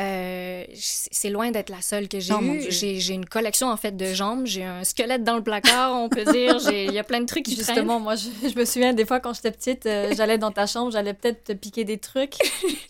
[0.00, 2.66] Euh, c'est loin d'être la seule que j'ai Oh, mon eue.
[2.66, 2.70] Dieu.
[2.98, 4.44] J'ai une collection en fait de jambes.
[4.44, 6.58] J'ai un squelette dans le placard, on peut dire.
[6.58, 7.76] J'ai- Il y a plein de trucs qui traînent.
[7.76, 10.66] Justement, moi, je, je me souviens, des fois, quand j'étais petite, euh, j'allais dans ta
[10.66, 12.34] chambre, j'allais peut-être te piquer des trucs.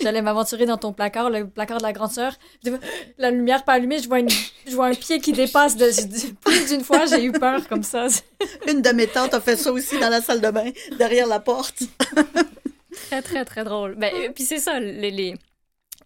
[0.01, 2.33] J'allais m'aventurer dans ton placard, le placard de la grande sœur.
[3.19, 4.31] La lumière pas allumée, je vois, une,
[4.67, 5.77] je vois un pied qui dépasse.
[5.77, 5.91] De,
[6.41, 8.07] plus d'une fois, j'ai eu peur comme ça.
[8.69, 11.39] Une de mes tantes a fait ça aussi dans la salle de bain, derrière la
[11.41, 11.83] porte.
[13.09, 13.95] Très, très, très drôle.
[13.97, 15.35] Ben, euh, puis c'est ça, les, les,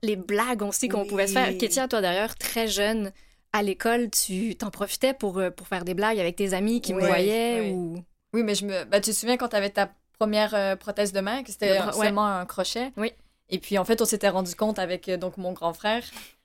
[0.03, 1.09] les blagues aussi qu'on Oui.
[1.09, 1.57] pouvait se faire.
[1.59, 3.13] Kétia, toi d'ailleurs, très jeune,
[3.53, 6.95] à l'école, tu t'en profitais pour, euh, pour faire des blagues avec tes amis qui
[6.95, 7.71] me voyaient oui.
[7.73, 8.05] ou...
[8.35, 8.85] Oui, mais je me.
[8.85, 11.79] Ben, tu te souviens quand tu avais ta première euh, prothèse de main, que c'était
[11.79, 11.93] Le ouais.
[11.93, 12.93] seulement un crochet?
[12.99, 13.13] Oui.
[13.49, 16.03] Et puis, en fait, on s'était rendu compte avec euh, donc mon grand frère,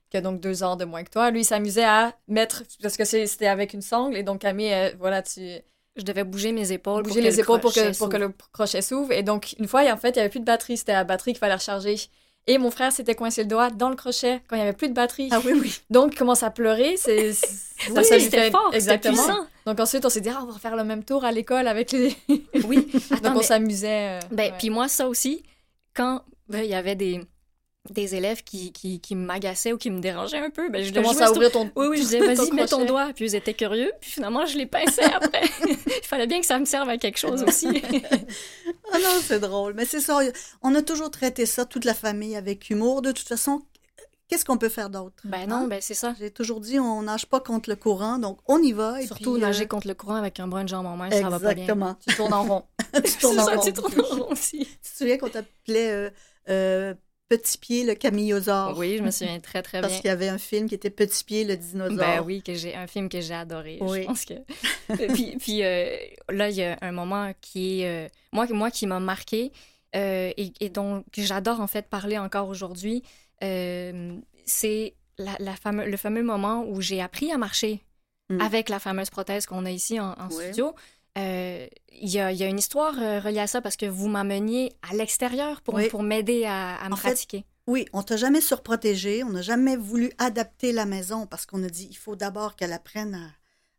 [0.10, 1.30] qui a donc deux ans de moins que toi.
[1.32, 2.63] Lui, il s'amusait à mettre.
[2.82, 4.16] Parce que c'était avec une sangle.
[4.16, 5.42] Et donc, Camille, voilà, tu.
[5.98, 8.08] je devais bouger mes épaules bouger pour que les le épaules pour crochet que, pour
[8.10, 8.28] que s'ouvre.
[8.30, 9.12] le crochet s'ouvre.
[9.12, 10.78] Et donc, une fois, en fait, il n'y avait plus de batterie.
[10.78, 11.98] C'était la batterie qu'il fallait recharger.
[12.45, 14.89] Et mon frère s'était coincé le doigt dans le crochet quand il n'y avait plus
[14.89, 15.29] de batterie.
[15.32, 15.77] Ah oui, oui.
[15.89, 16.95] Donc, il commence à pleurer.
[16.97, 17.47] C'est, ça,
[17.95, 19.13] Oui, ça lui fait- fort, c'était Exactement.
[19.15, 19.47] puissant.
[19.65, 21.91] Donc, ensuite, on s'est dit, ah, on va refaire le même tour à l'école avec
[21.93, 22.13] les.
[22.67, 22.88] Oui,
[23.23, 24.17] Donc, on s'amusait.
[24.17, 25.41] euh, Ben, puis moi, ça aussi,
[25.93, 27.21] quand ben, il y avait des,
[27.89, 31.22] des élèves qui, qui, qui m'agaçaient ou qui me dérangeaient un peu, ben, je jouer
[31.22, 31.69] à ouvrir ton.
[31.76, 33.12] Oui, oui, je disais, vas-y, mets ton doigt.
[33.13, 33.91] Puis ils étaient curieux.
[34.00, 35.43] Puis finalement, je les pinçais après.
[35.67, 37.84] Il fallait bien que ça me serve à quelque chose aussi.
[38.93, 39.74] Ah non, c'est drôle.
[39.74, 40.19] Mais c'est ça,
[40.62, 43.02] on a toujours traité ça, toute la famille, avec humour.
[43.02, 43.62] De toute façon,
[44.30, 45.17] qu'est-ce qu'on peut faire d'autre?
[45.26, 45.67] ben non, Hein?
[45.67, 46.15] ben c'est ça.
[46.17, 49.02] J'ai toujours dit, on nage pas contre le courant, donc on y va.
[49.02, 51.12] Et Surtout puis, euh, nager contre le courant avec un brin de jambe en main,
[51.12, 51.63] ça va pas bien.
[51.63, 51.96] Exactement.
[52.08, 52.63] Tu tournes en rond.
[53.04, 53.62] tu tournes en ça, rond.
[53.62, 54.60] tu tournes en rond aussi.
[54.60, 56.10] Tu te souviens qu'on t'appelait euh,
[56.50, 56.93] euh,
[57.30, 58.78] Petit Pied le camillosaure?
[58.78, 60.02] Oui, je me souviens très, très Parce bien.
[60.02, 61.98] qu'il y avait un film qui était Petit Pied le dinosaure.
[61.98, 63.78] Ben oui, que j'ai un film que j'ai adoré.
[63.82, 64.02] Oui.
[64.02, 64.34] Je pense que.
[65.14, 65.96] puis puis euh,
[66.30, 68.06] là, il y a un moment qui est.
[68.06, 69.52] euh, moi, moi qui m'a marqué
[69.96, 73.04] euh, et, et dont j'adore en fait parler encore aujourd'hui.
[74.46, 77.82] c'est la, la fameux, le fameux moment où j'ai appris à marcher
[78.30, 78.40] Mm.
[78.40, 80.46] avec la fameuse prothèse qu'on a ici en, en Oui.
[80.46, 80.74] studio.
[81.17, 83.86] Euh, Il y, a, il y a une histoire euh, reliée à ça parce que
[83.86, 85.88] vous m'ameniez à l'extérieur pour, Oui.
[85.89, 87.45] pour m'aider à, à me En fait, pratiquer.
[87.67, 91.69] Oui, on t'a jamais surprotégé, on n'a jamais voulu adapter la maison parce qu'on a
[91.69, 93.32] dit il faut d'abord qu'elle apprenne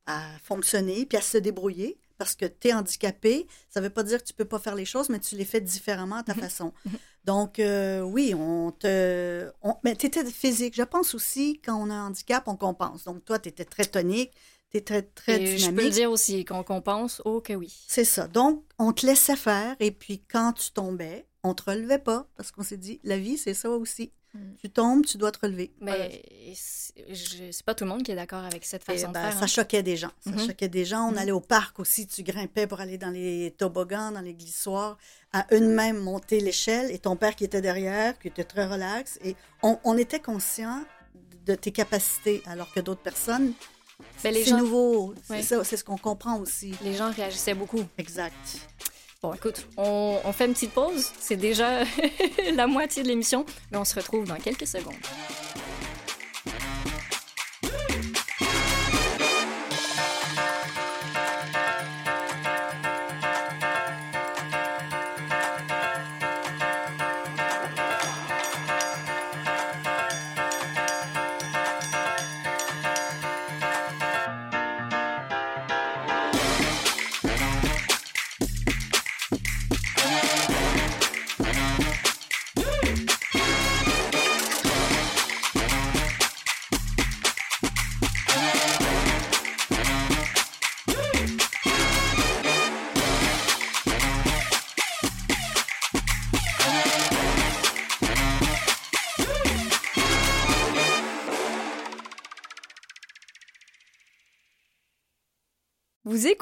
[0.06, 4.04] à, à fonctionner puis à se débrouiller parce que tu es handicapé, ça veut pas
[4.04, 6.34] dire que tu peux pas faire les choses, mais tu les fais différemment à ta
[6.46, 6.72] façon.
[7.24, 11.90] Donc euh, oui, on te on, mais tu étais physique, je pense aussi quand on
[11.90, 13.04] a un handicap, on compense.
[13.04, 14.30] Donc toi tu étais très tonique,
[14.78, 17.72] tu très très Et je peux le dire aussi, qu'on qu'on pense, oh que oui.
[17.88, 18.26] C'est ça.
[18.28, 22.50] Donc, on te laissait faire et puis quand tu tombais, on te relevait pas parce
[22.50, 24.12] qu'on s'est dit, la vie, c'est ça aussi.
[24.34, 24.38] Mm.
[24.60, 25.72] Tu tombes, tu dois te relever.
[25.80, 26.08] Voilà.
[26.08, 26.22] Mais
[26.56, 29.20] c'est je- c'est pas tout le monde qui est d'accord avec cette Et façon ben,
[29.20, 29.38] de faire.
[29.38, 29.46] ça hein.
[29.46, 30.10] choquait des gens.
[30.24, 30.46] Ça Mhm.
[30.46, 31.06] choquait des gens.
[31.08, 31.18] On Mhm.
[31.18, 34.96] allait au parc aussi, tu grimpais pour aller dans les toboggans, dans les glissoires,
[35.32, 39.18] à une-même monter l'échelle et ton père qui était derrière, qui était très relax.
[39.22, 40.82] Et on, on était conscient
[41.46, 43.54] de tes capacités, alors que d'autres personnes, Ben,
[44.18, 45.14] c'est gens- nouveau.
[45.26, 45.42] C'est Ouais.
[45.42, 46.74] ça, c'est ce qu'on comprend aussi.
[46.82, 47.82] Les gens réagissaient beaucoup.
[47.98, 48.34] Exact.
[49.22, 51.10] Bon, écoute, on, on fait une petite pause.
[51.18, 51.80] C'est déjà
[52.54, 54.94] la moitié de l'émission, mais on se retrouve dans quelques secondes.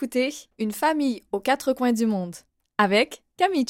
[0.02, 2.34] Vous écoutez Une famille aux quatre coins du monde
[2.76, 3.64] avec Camille.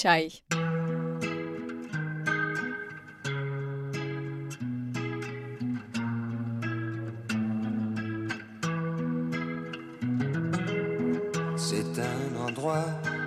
[11.59, 12.87] C'est un endroit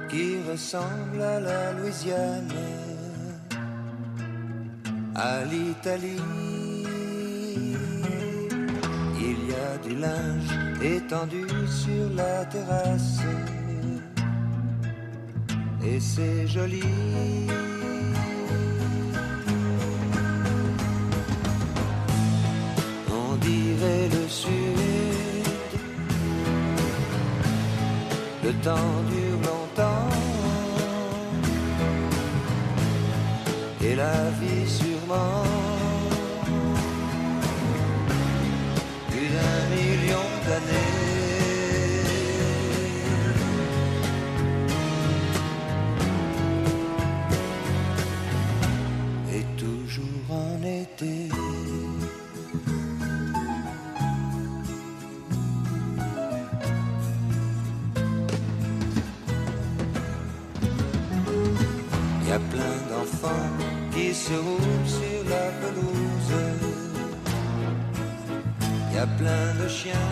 [0.10, 2.50] qui ressemble à la Louisiane,
[5.13, 6.18] à l'Italie.
[9.83, 13.19] Du linge étendu sur la terrasse,
[15.83, 16.81] et c'est joli.
[23.11, 24.75] On dirait le sud.
[28.43, 30.09] Le temps dure longtemps
[33.83, 35.64] et la vie sûrement
[64.15, 64.43] sur
[65.30, 66.34] la pelouse.
[68.89, 70.10] Il y a plein de chiens.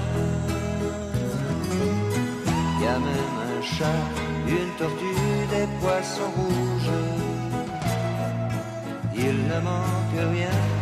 [2.76, 4.04] Il y a même un chat,
[4.48, 6.98] une tortue, des poissons rouges.
[9.16, 10.73] Il ne manque rien.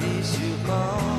[0.00, 1.17] Vie sûrement.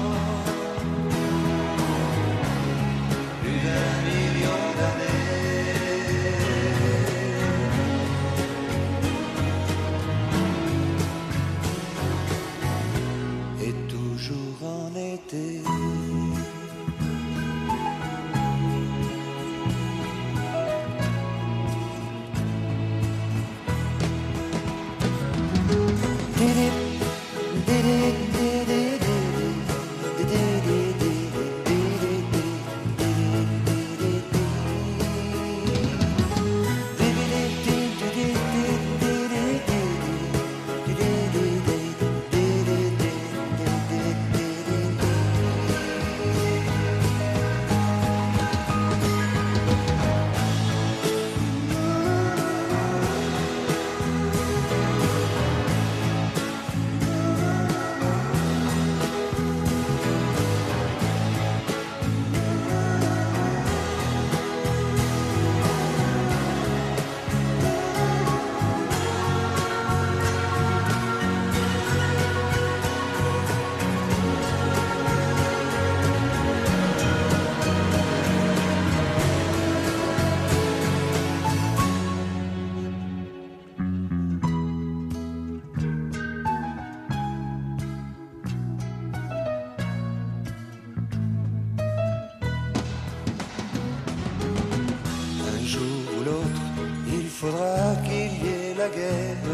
[97.39, 99.45] Faudra qu'il y ait la guerre.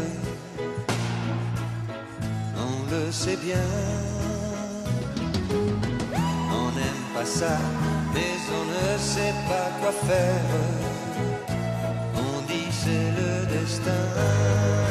[2.66, 3.68] On le sait bien.
[6.60, 7.56] On n'aime pas ça,
[8.12, 10.50] mais on ne sait pas quoi faire.
[12.26, 14.85] On dit c'est le destin.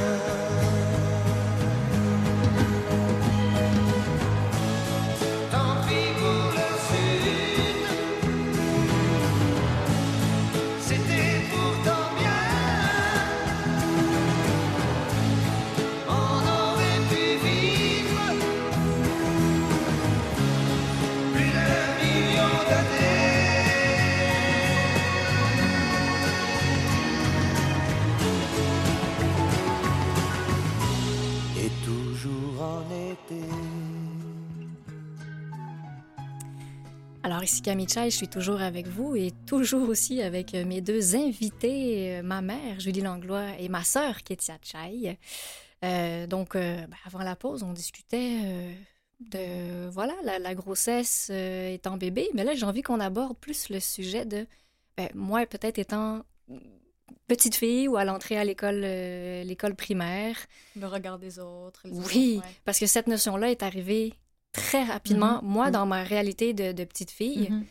[37.45, 41.15] Ici Camille Chai, je suis toujours avec vous et toujours aussi avec euh, mes deux
[41.15, 45.19] invités, euh, ma mère Julie Langlois et ma sœur Kétia Chai.
[45.83, 48.73] Euh, donc euh, ben, avant la pause, on discutait euh,
[49.19, 53.79] de voilà la, la grossesse étant bébé, mais là j'ai envie qu'on aborde plus le
[53.79, 54.47] sujet de
[54.97, 56.23] ben, moi peut-être étant
[57.27, 60.35] petite fille ou à l'entrée à l'école l'école primaire.
[60.75, 61.81] Le regard des autres.
[61.85, 62.53] les Oui, autres, ouais.
[62.65, 64.13] parce que cette notion-là est arrivée
[64.55, 65.71] très rapidement, moi, Mhm.
[65.71, 67.49] dans ma réalité de, de petite fille.
[67.49, 67.65] Mhm.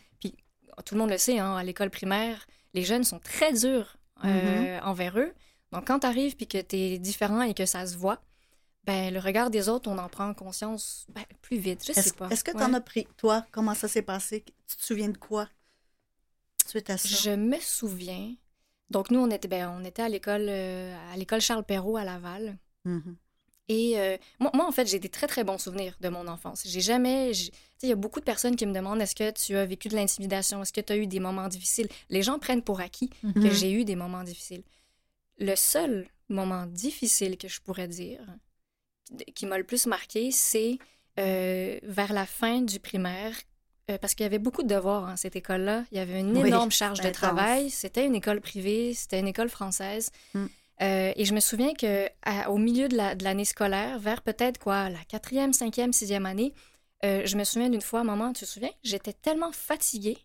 [0.85, 3.95] Tout le monde le sait, hein, à l'école primaire, les jeunes sont très durs
[4.25, 5.33] euh, envers eux.
[5.71, 8.21] Donc, quand tu arrives puis que tu es différent et que ça se voit,
[8.83, 11.83] ben, le regard des autres, on en prend conscience ben, plus vite.
[11.85, 12.27] Je Est-ce sais pas.
[12.29, 12.63] est-ce que tu Ouais.
[12.63, 13.45] en as pris, toi?
[13.51, 14.43] Comment ça s'est passé?
[14.67, 15.47] Tu te souviens de quoi
[16.67, 17.07] suite à ça?
[17.07, 18.33] Je me souviens.
[18.89, 22.03] Donc, nous, on était, ben, on était à l'école euh, à l'école Charles Perrault à
[22.03, 22.57] Laval.
[22.83, 23.15] Mhm.
[23.67, 26.61] Et euh, moi, moi, en fait, j'ai des très, très bons souvenirs de mon enfance.
[26.65, 27.33] J'ai jamais...
[27.33, 29.55] j'ai- Tu sais, il y a beaucoup de personnes qui me demandent est-ce que tu
[29.55, 30.61] as vécu de l'intimidation?
[30.61, 31.87] Est-ce que tu as eu des moments difficiles?
[32.09, 33.51] Les gens prennent pour acquis que Mhm.
[33.51, 34.63] j'ai eu des moments difficiles.
[35.39, 38.21] Le seul moment difficile que je pourrais dire,
[39.35, 40.77] qui m'a le plus marqué, c'est
[41.19, 43.33] euh, vers la fin du primaire,
[43.89, 45.85] euh, parce qu'il y avait beaucoup de devoirs à cette école-là.
[45.91, 47.15] Il y avait une Oui, énorme charge de intense.
[47.15, 47.69] travail.
[47.69, 50.11] C'était une école privée, c'était une école française.
[50.33, 50.45] Mm.
[50.81, 54.21] Euh, et je me souviens que à- au milieu de la- de l'année scolaire, vers
[54.21, 56.53] peut-être quoi, la quatrième, cinquième, sixième année,
[57.05, 60.17] euh, je me souviens d'une fois, maman, tu te souviens, j'étais tellement fatiguée.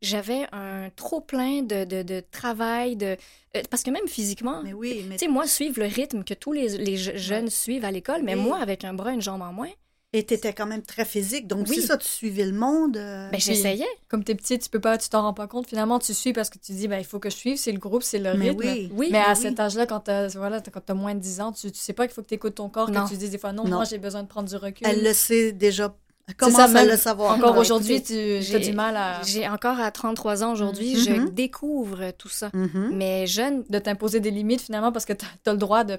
[0.00, 3.16] J'avais un trop plein de, de, de travail, de...
[3.56, 6.34] euh, parce que même physiquement, Mais oui, mais tu sais, moi, suivre le rythme que
[6.34, 8.40] tous les, les je- jeunes suivent à l'école, mais Oui.
[8.42, 9.70] moi, avec un bras, une jambe en moins,
[10.14, 11.46] et t'étais quand même très physique.
[11.46, 11.76] Donc, Oui.
[11.80, 12.96] c'est ça, tu suivais le monde.
[12.96, 13.86] euh, ben, j'essayais.
[14.08, 15.66] Comme t'es petite, tu peux pas, tu t'en rends pas compte.
[15.66, 17.78] Finalement, tu suis parce que tu dis, ben, il faut que je suive, c'est le
[17.78, 18.60] groupe, c'est le mais rythme.
[18.64, 18.90] oui.
[18.94, 19.36] Oui, Mais à oui.
[19.36, 22.14] cet âge-là, quand t'as voilà, t'as moins de 10 ans, tu, tu sais pas qu'il
[22.14, 23.04] faut que tu écoutes ton corps, Non.
[23.04, 23.76] que tu dises des fois, non, Non.
[23.76, 24.86] moi, j'ai besoin de prendre du recul.
[24.86, 25.94] Elle le sait déjà.
[26.26, 27.36] Elle C'est ça, commence à même le savoir.
[27.36, 31.00] Encore aujourd'hui, tu j'ai- as du mal à J'ai encore à 33 ans aujourd'hui, Mhm.
[31.26, 32.50] je découvre tout ça.
[32.54, 32.90] Mhm.
[32.94, 35.98] Mais jeune, de t'imposer des limites finalement parce que t'as as le droit de,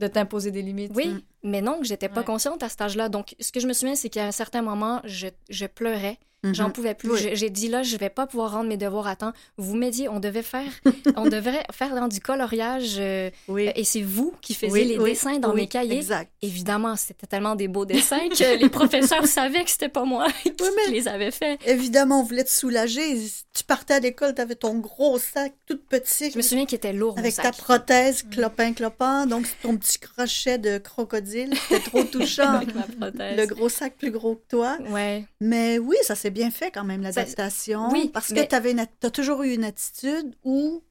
[0.00, 0.92] de t'imposer des limites.
[0.96, 1.20] oui, Mm.
[1.44, 2.26] mais non, j'étais pas Ouais.
[2.26, 3.08] consciente à cet âge-là.
[3.08, 6.18] Donc, ce que je me souviens, c'est qu'à un certain moment, je, je pleurais.
[6.42, 6.54] Mhm.
[6.54, 7.10] J'en pouvais plus.
[7.10, 7.30] Oui.
[7.34, 9.32] J'ai- dit là, je vais pas pouvoir rendre mes devoirs à temps.
[9.58, 10.70] Vous m'aidiez, on devait faire,
[11.16, 13.68] on devrait faire dans du coloriage euh, Oui.
[13.74, 15.96] et c'est vous qui faisiez Oui, les dessins dans mes cahiers.
[15.96, 16.30] Exact.
[16.42, 20.52] Évidemment, c'était tellement des beaux dessins que les professeurs savaient que c'était pas moi qui
[20.86, 21.58] mais- les avait faits.
[21.66, 23.16] Évidemment, on voulait te soulager.
[23.52, 26.30] Tu partais à l'école, tu avais ton gros sac tout petit.
[26.30, 27.44] Je me souviens qu'il était lourd, mon Avec sac.
[27.44, 32.48] ta prothèse clopin clopin, donc c'est ton petit crochet de crocodile, c'était trop touchant.
[32.54, 33.36] Avec ma prothèse.
[33.36, 34.78] Le gros sac plus gros que toi.
[34.88, 35.24] Ouais.
[35.40, 37.90] Mais oui, ça s'est bien fait quand même, l'adaptation.
[37.90, 40.82] oui, parce que mais- tu as toujours eu une attitude où.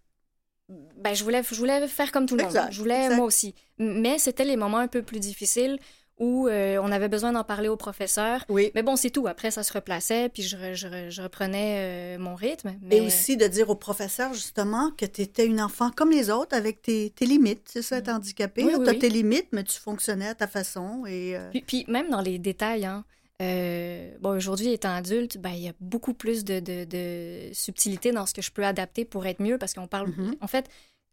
[0.97, 2.71] Ben, je voulais, je voulais faire comme tout le Exact, monde.
[2.73, 3.15] Je voulais, exact.
[3.15, 3.55] moi aussi.
[3.79, 5.79] Mais c'était les moments un peu plus difficiles
[6.19, 8.43] où euh, on avait besoin d'en parler au professeur.
[8.49, 8.71] Oui.
[8.75, 9.25] Mais bon, c'est tout.
[9.25, 12.75] Après, ça se replaçait, puis je, re- je, re- je reprenais euh, mon rythme.
[12.83, 12.97] Mais...
[12.97, 16.55] Et aussi de dire au professeur, justement, que tu étais une enfant comme les autres,
[16.55, 17.61] avec tes, tes limites.
[17.65, 18.63] C'est ça, être handicapé.
[18.63, 18.67] Mm.
[18.67, 21.03] Oui, oui, tu as tes limites, mais tu fonctionnais à ta façon.
[21.07, 23.05] Et, euh, Puis, puis même dans les détails, hein,
[23.41, 28.11] euh, bon, aujourd'hui, étant adulte, ben, il y a beaucoup plus de, de, de subtilité
[28.11, 30.09] dans ce que je peux adapter pour être mieux, parce qu'on parle...
[30.09, 30.35] Mhm.
[30.41, 30.69] En fait,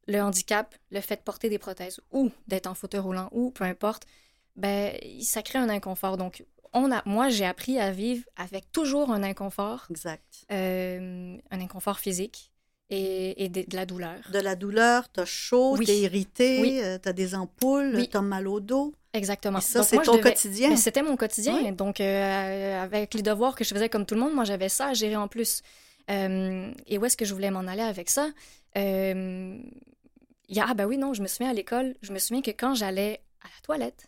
[0.08, 3.64] le handicap, le fait de porter des prothèses ou d'être en fauteuil roulant ou peu
[3.64, 4.04] importe,
[4.54, 6.16] ben, ça crée un inconfort.
[6.16, 10.44] Donc, on a, moi, j'ai appris à vivre avec toujours un inconfort, exact.
[10.52, 12.52] euh, un inconfort physique
[12.90, 14.16] et, et de, de la douleur.
[14.32, 15.84] De la douleur, tu as chaud, Oui.
[15.86, 16.80] tu es irrité, Oui.
[17.02, 18.08] tu as des ampoules, Oui.
[18.08, 18.94] tu as mal au dos.
[19.12, 19.58] Exactement.
[19.58, 20.76] Et ça, c'est ton devais- quotidien.
[20.76, 21.72] C'était mon quotidien.
[21.72, 24.88] Donc, euh, avec les devoirs que je faisais comme tout le monde, moi, j'avais ça
[24.88, 25.62] à gérer en plus.
[26.10, 28.28] Euh, et où est-ce que je voulais m'en aller avec ça?
[28.76, 29.58] Euh,
[30.60, 33.20] ah, ben oui, non, je me souviens à l'école, je me souviens que quand j'allais
[33.42, 34.06] à la toilette,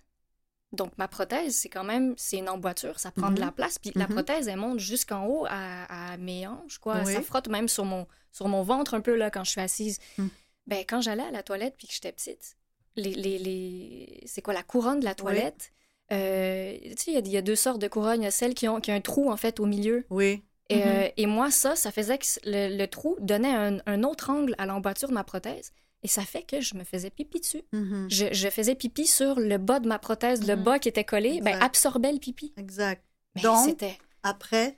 [0.73, 3.47] donc ma prothèse, c'est quand même, c'est une emboîture, ça prend de Mhm.
[3.47, 4.15] la place, puis la Mhm.
[4.15, 7.03] prothèse, elle monte jusqu'en haut à, à mes hanches, quoi.
[7.05, 7.13] Oui.
[7.15, 9.99] Ça frotte même sur mon, sur mon ventre un peu, là, quand je suis assise.
[10.19, 10.27] Mm.
[10.67, 12.57] Ben, quand j'allais à la toilette, puis que j'étais petite,
[12.97, 14.23] les, les, les...
[14.27, 15.73] c'est quoi, la couronne de la toilette?
[16.13, 18.21] Euh, tu sais, il y a- il y, a deux sortes de couronnes.
[18.23, 20.05] Il y a celle qui, ont, qui a un trou, en fait, au milieu.
[20.11, 20.43] Oui.
[20.71, 20.83] Et, Mhm.
[20.87, 24.55] euh, et moi, ça, ça faisait que le, le trou donnait un, un autre angle
[24.59, 25.73] à l'emboîture de ma prothèse.
[26.03, 27.63] Et ça fait que je me faisais pipi dessus.
[27.73, 28.07] Mhm.
[28.11, 30.47] Je, je faisais pipi sur le bas de ma prothèse.
[30.47, 30.63] Le Mhm.
[30.63, 32.53] bas qui était collé, ben, absorbait le pipi.
[32.57, 33.03] Exact.
[33.35, 33.77] Mais Donc.
[34.23, 34.77] Après,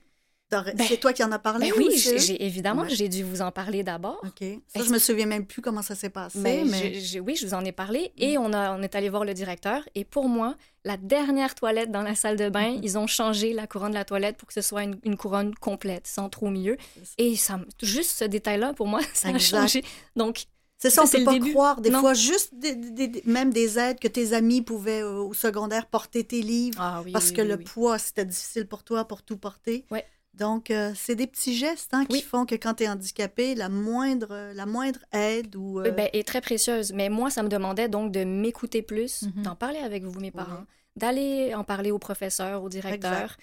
[0.53, 2.91] Ben, c'est toi qui en as parlé Ben ou oui, j'ai, évidemment, Ouais.
[2.91, 4.19] j'ai dû vous en parler d'abord.
[4.25, 4.41] OK.
[4.67, 6.95] Ça, Ben, je me souviens même plus comment ça s'est passé, Mais, mais...
[6.95, 8.11] j'ai- oui, je vous en ai parlé.
[8.19, 9.89] Et on, a, on est allé voir le directeur.
[9.95, 12.81] Et pour moi, la dernière toilette dans la salle de bain, Mhm.
[12.83, 15.55] ils ont changé la couronne de la toilette pour que ce soit une, une couronne
[15.55, 16.77] complète, sans trou au milieu.
[17.17, 19.57] Et ça, me- juste ce détail-là, pour moi, ça a Exact.
[19.61, 19.85] changé.
[20.17, 20.47] Donc,
[20.83, 21.51] C'est ça, on peut le pas début.
[21.53, 21.81] croire.
[21.81, 22.01] Des Non.
[22.01, 25.87] fois, juste des- des- des- même des aides que tes amis pouvaient euh, au secondaire
[25.87, 29.05] porter tes livres ah oui, parce oui, que oui, le poids, c'était difficile pour toi
[29.05, 29.85] pour tout porter.
[29.91, 30.07] Ouais.
[30.33, 32.23] Donc, euh, c'est des petits gestes hein, qui Oui.
[32.23, 35.81] font que quand tu es handicapé, la moindre, la moindre aide ou...
[35.81, 36.93] euh, Ben, est très précieuse.
[36.95, 39.43] Mais moi, ça me demandait donc de m'écouter plus, Mhm.
[39.43, 40.67] d'en parler avec vous, mes parents, Oui.
[40.97, 43.37] d'aller en parler au professeur, au directeur.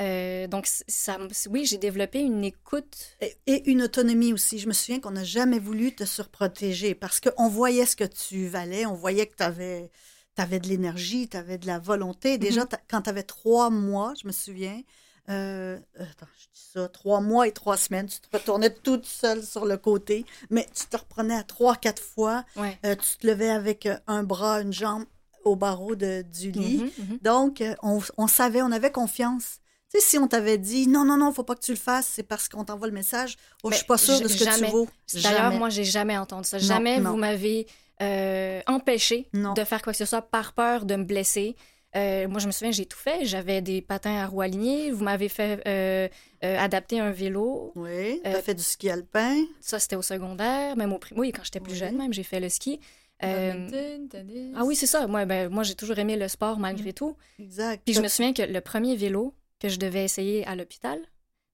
[0.00, 1.18] Euh, donc, ça,
[1.50, 2.96] oui, j'ai développé une écoute.
[3.20, 4.58] Et, et une autonomie aussi.
[4.58, 8.46] Je me souviens qu'on n'a jamais voulu te surprotéger parce qu'on voyait ce que tu
[8.48, 9.90] valais, on voyait que tu avais,
[10.38, 12.38] de l'énergie, tu avais de la volonté.
[12.38, 14.80] Déjà, t'as- quand tu avais trois mois, je me souviens,
[15.28, 19.44] euh, attends, je dis ça, trois mois et trois semaines, tu te retournais toute seule
[19.44, 22.44] sur le côté, mais tu te reprenais à trois, quatre fois.
[22.56, 22.78] Ouais.
[22.86, 25.04] Euh, tu te levais avec euh, un bras, une jambe
[25.44, 26.78] au barreau de, du lit.
[26.78, 27.18] Mhm, mhm.
[27.20, 29.58] Donc, euh, on, on savait, on avait confiance.
[29.92, 32.08] Tu sais, si on t'avait dit non, non, non, faut pas que tu le fasses,
[32.14, 33.36] c'est parce qu'on t'envoie le message.
[33.62, 34.66] Oh, je suis pas sûre de ce que jamais.
[34.68, 34.88] tu vaux.
[35.22, 36.56] D'ailleurs, moi, j'ai jamais entendu ça.
[36.58, 37.10] Non, jamais non.
[37.10, 37.66] vous m'avez
[38.00, 39.52] euh, empêché Non.
[39.52, 41.56] de faire quoi que ce soit par peur de me blesser.
[41.94, 43.26] Euh, moi, je me souviens, j'ai tout fait.
[43.26, 44.90] J'avais des patins à roues alignées.
[44.90, 46.08] Vous m'avez fait euh,
[46.42, 47.72] euh, adapter un vélo.
[47.76, 49.44] Oui, tu Euh, as fait du ski alpin.
[49.60, 51.20] Ça, c'était au secondaire, même au primaire.
[51.20, 51.78] Oui, quand j'étais plus Oui.
[51.78, 52.80] jeune, même, j'ai fait le ski.
[53.22, 54.54] Euh, Badminton, tennis.
[54.56, 55.06] ah oui, c'est ça.
[55.06, 57.14] Moi, ben, moi j'ai toujours aimé le sport malgré tout.
[57.38, 57.82] Exact.
[57.84, 59.32] Puis je T'as- me souviens que le premier vélo
[59.62, 60.98] que je devais essayer à l'hôpital,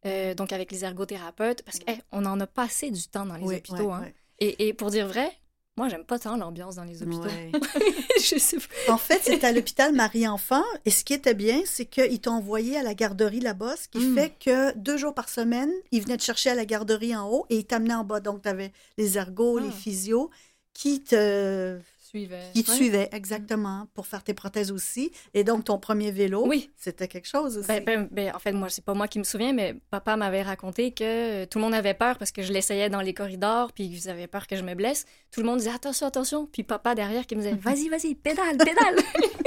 [0.06, 3.56] euh, donc avec les ergothérapeutes, parce qu'on en a passé du temps dans les Oui,
[3.56, 3.76] hôpitaux.
[3.88, 4.00] ouais, hein.
[4.00, 4.14] ouais.
[4.40, 5.30] Et, et pour dire vrai,
[5.76, 7.22] moi, j'aime pas tant l'ambiance dans les hôpitaux.
[7.22, 7.52] Ouais.
[8.20, 8.92] je sais pas.
[8.94, 10.64] En fait, c'était à l'hôpital Marie-Enfant.
[10.84, 13.98] Et ce qui était bien, c'est qu'ils t'ont envoyé à la garderie là-bas, ce qui
[13.98, 14.14] Mm.
[14.16, 17.46] fait que deux jours par semaine, ils venaient te chercher à la garderie en haut
[17.50, 18.18] et ils t'amenaient en bas.
[18.20, 19.64] Donc, tu avais les ergots, Ah.
[19.66, 20.30] les physios
[20.74, 21.78] qui te,
[22.08, 22.50] Suivait.
[22.54, 22.76] qui te Ouais.
[22.76, 25.12] suivaient exactement pour faire tes prothèses aussi.
[25.34, 26.70] Et donc, ton premier vélo, Oui.
[26.76, 27.68] c'était quelque chose aussi.
[27.68, 30.42] Ben, ben, ben, en fait, moi, c'est pas moi qui me souviens, mais papa m'avait
[30.42, 31.04] raconté que
[31.42, 34.08] euh, tout le monde avait peur parce que je l'essayais dans les corridors, puis ils
[34.08, 35.04] avaient peur que je me blesse.
[35.30, 36.46] Tout le monde disait attention, attention.
[36.46, 38.96] Puis papa derrière qui me disait vas-y, vas-y, pédale, pédale.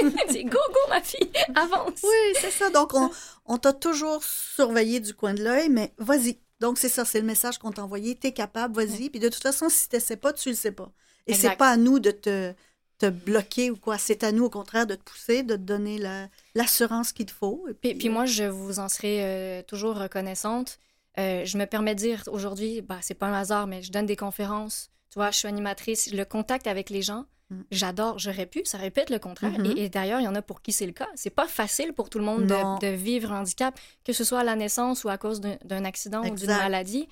[0.00, 2.00] Il dit go, go, ma fille, avance.
[2.02, 2.70] Oui, c'est ça.
[2.70, 3.10] Donc, on,
[3.46, 6.38] on t'a toujours surveillé du coin de l'œil, mais vas-y.
[6.60, 8.14] Donc, c'est ça, c'est le message qu'on t'a envoyé.
[8.14, 9.10] T'es capable, vas-y.
[9.10, 10.92] Puis de toute façon, si tu sais pas, tu le sais pas.
[11.26, 12.52] Et c'est pas à nous de te,
[12.98, 13.98] te bloquer ou quoi.
[13.98, 17.32] C'est à nous, au contraire, de te pousser, de te donner la- l'assurance qu'il te
[17.32, 17.66] faut.
[17.70, 20.78] Et Puis, puis euh, moi, je vous en serai euh, toujours reconnaissante.
[21.18, 24.06] Euh, je me permets de dire aujourd'hui, bah, c'est pas un hasard, mais je donne
[24.06, 24.90] des conférences.
[25.10, 26.10] Tu vois, je suis animatrice.
[26.12, 27.60] Le contact avec les gens, Mm.
[27.70, 28.18] j'adore.
[28.18, 29.58] J'aurais pu, ça répète le contraire.
[29.58, 29.74] Mhm.
[29.76, 31.08] Et, et d'ailleurs, il y en a pour qui c'est le cas.
[31.16, 34.38] C'est pas facile pour tout le monde de, de vivre un handicap, que ce soit
[34.40, 37.08] à la naissance ou à cause d'un- accident ou d'une maladie.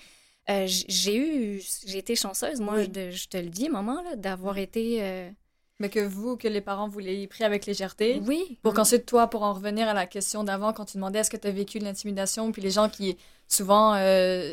[0.50, 2.88] Euh, j'ai eu, j'ai été chanceuse, moi, Oui.
[2.88, 5.02] de- je te le dis, maman, là, d'avoir été.
[5.02, 5.30] euh,
[5.78, 8.20] Mais que vous, que les parents, vous l'ayez pris avec légèreté.
[8.26, 11.30] Oui, Pour qu'ensuite, toi, pour en revenir à la question d'avant, quand tu demandais est-ce
[11.30, 13.16] que tu as vécu de l'intimidation, puis les gens qui,
[13.48, 14.52] souvent, euh,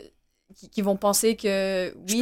[0.56, 2.20] qui, qui vont penser que oui,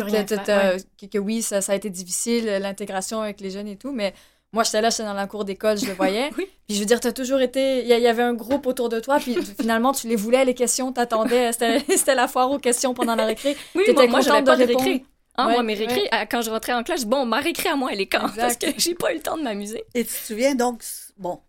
[1.12, 4.14] que oui, ça, ça a été difficile, l'intégration avec les jeunes et tout, mais
[4.56, 6.32] moi, j'étais là, j'étais dans la cour d'école, je le voyais.
[6.38, 6.48] Oui.
[6.68, 7.82] Puis je veux dire, tu as toujours été.
[7.82, 10.16] Il y, a- il y avait un groupe autour de toi, puis finalement, tu les
[10.16, 11.52] voulais, les questions, t'attendais.
[11.54, 13.56] C'était c'était la foire aux questions pendant la récré.
[13.76, 14.86] Oui, moi, moi contente j'avais de pas de répondre.
[14.86, 15.06] récré.
[15.38, 16.08] Hein, Ouais, moi, mes ouais.
[16.12, 18.26] à- quand je rentrais en classe, bon, ma récré à moi, elle est quand?
[18.30, 18.42] Exact.
[18.42, 19.84] Parce que j'ai pas eu le temps de m'amuser.
[19.94, 20.82] Et tu te souviens, donc,
[21.18, 21.40] bon,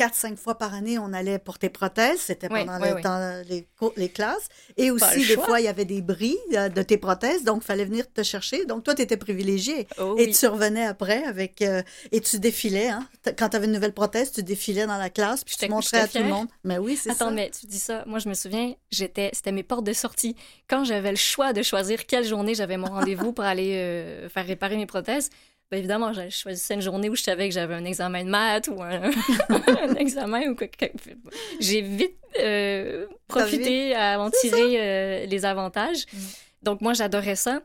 [0.00, 2.20] 4-5 fois par année, on allait pour tes prothèses.
[2.20, 3.02] C'était pendant oui, le oui.
[3.02, 4.48] temps- les, cours- les classes.
[4.76, 7.44] Et aussi, des fois, il y avait des bris euh, de tes prothèses.
[7.44, 8.64] Donc, il fallait venir te chercher.
[8.64, 9.86] Donc, toi, tu étais privilégié.
[9.98, 11.60] Oh, Et tu revenais après avec.
[11.62, 11.82] euh,
[12.12, 13.06] et tu défilais, hein.
[13.38, 16.00] Quand tu avais une nouvelle prothèse, tu défilais dans la classe, puis tu J'étais- montrais
[16.00, 16.48] à tout le monde.
[16.64, 17.26] Mais oui, c'est ça.
[17.26, 18.02] Attends, mais tu dis ça.
[18.06, 20.34] Moi, je me souviens, j'étais, c'était mes portes de sortie.
[20.68, 24.46] Quand j'avais le choix de choisir quelle journée j'avais mon rendez-vous pour aller euh, faire
[24.46, 25.28] réparer mes prothèses,
[25.70, 28.68] bien évidemment, je choisissais une journée où je savais que j'avais un examen de maths
[28.68, 29.02] ou un,
[29.48, 30.66] un examen ou quoi.
[31.60, 36.06] J'ai vite euh, profité à en tirer euh, les avantages.
[36.12, 36.18] Mm.
[36.62, 37.62] Donc, moi, j'adorais ça.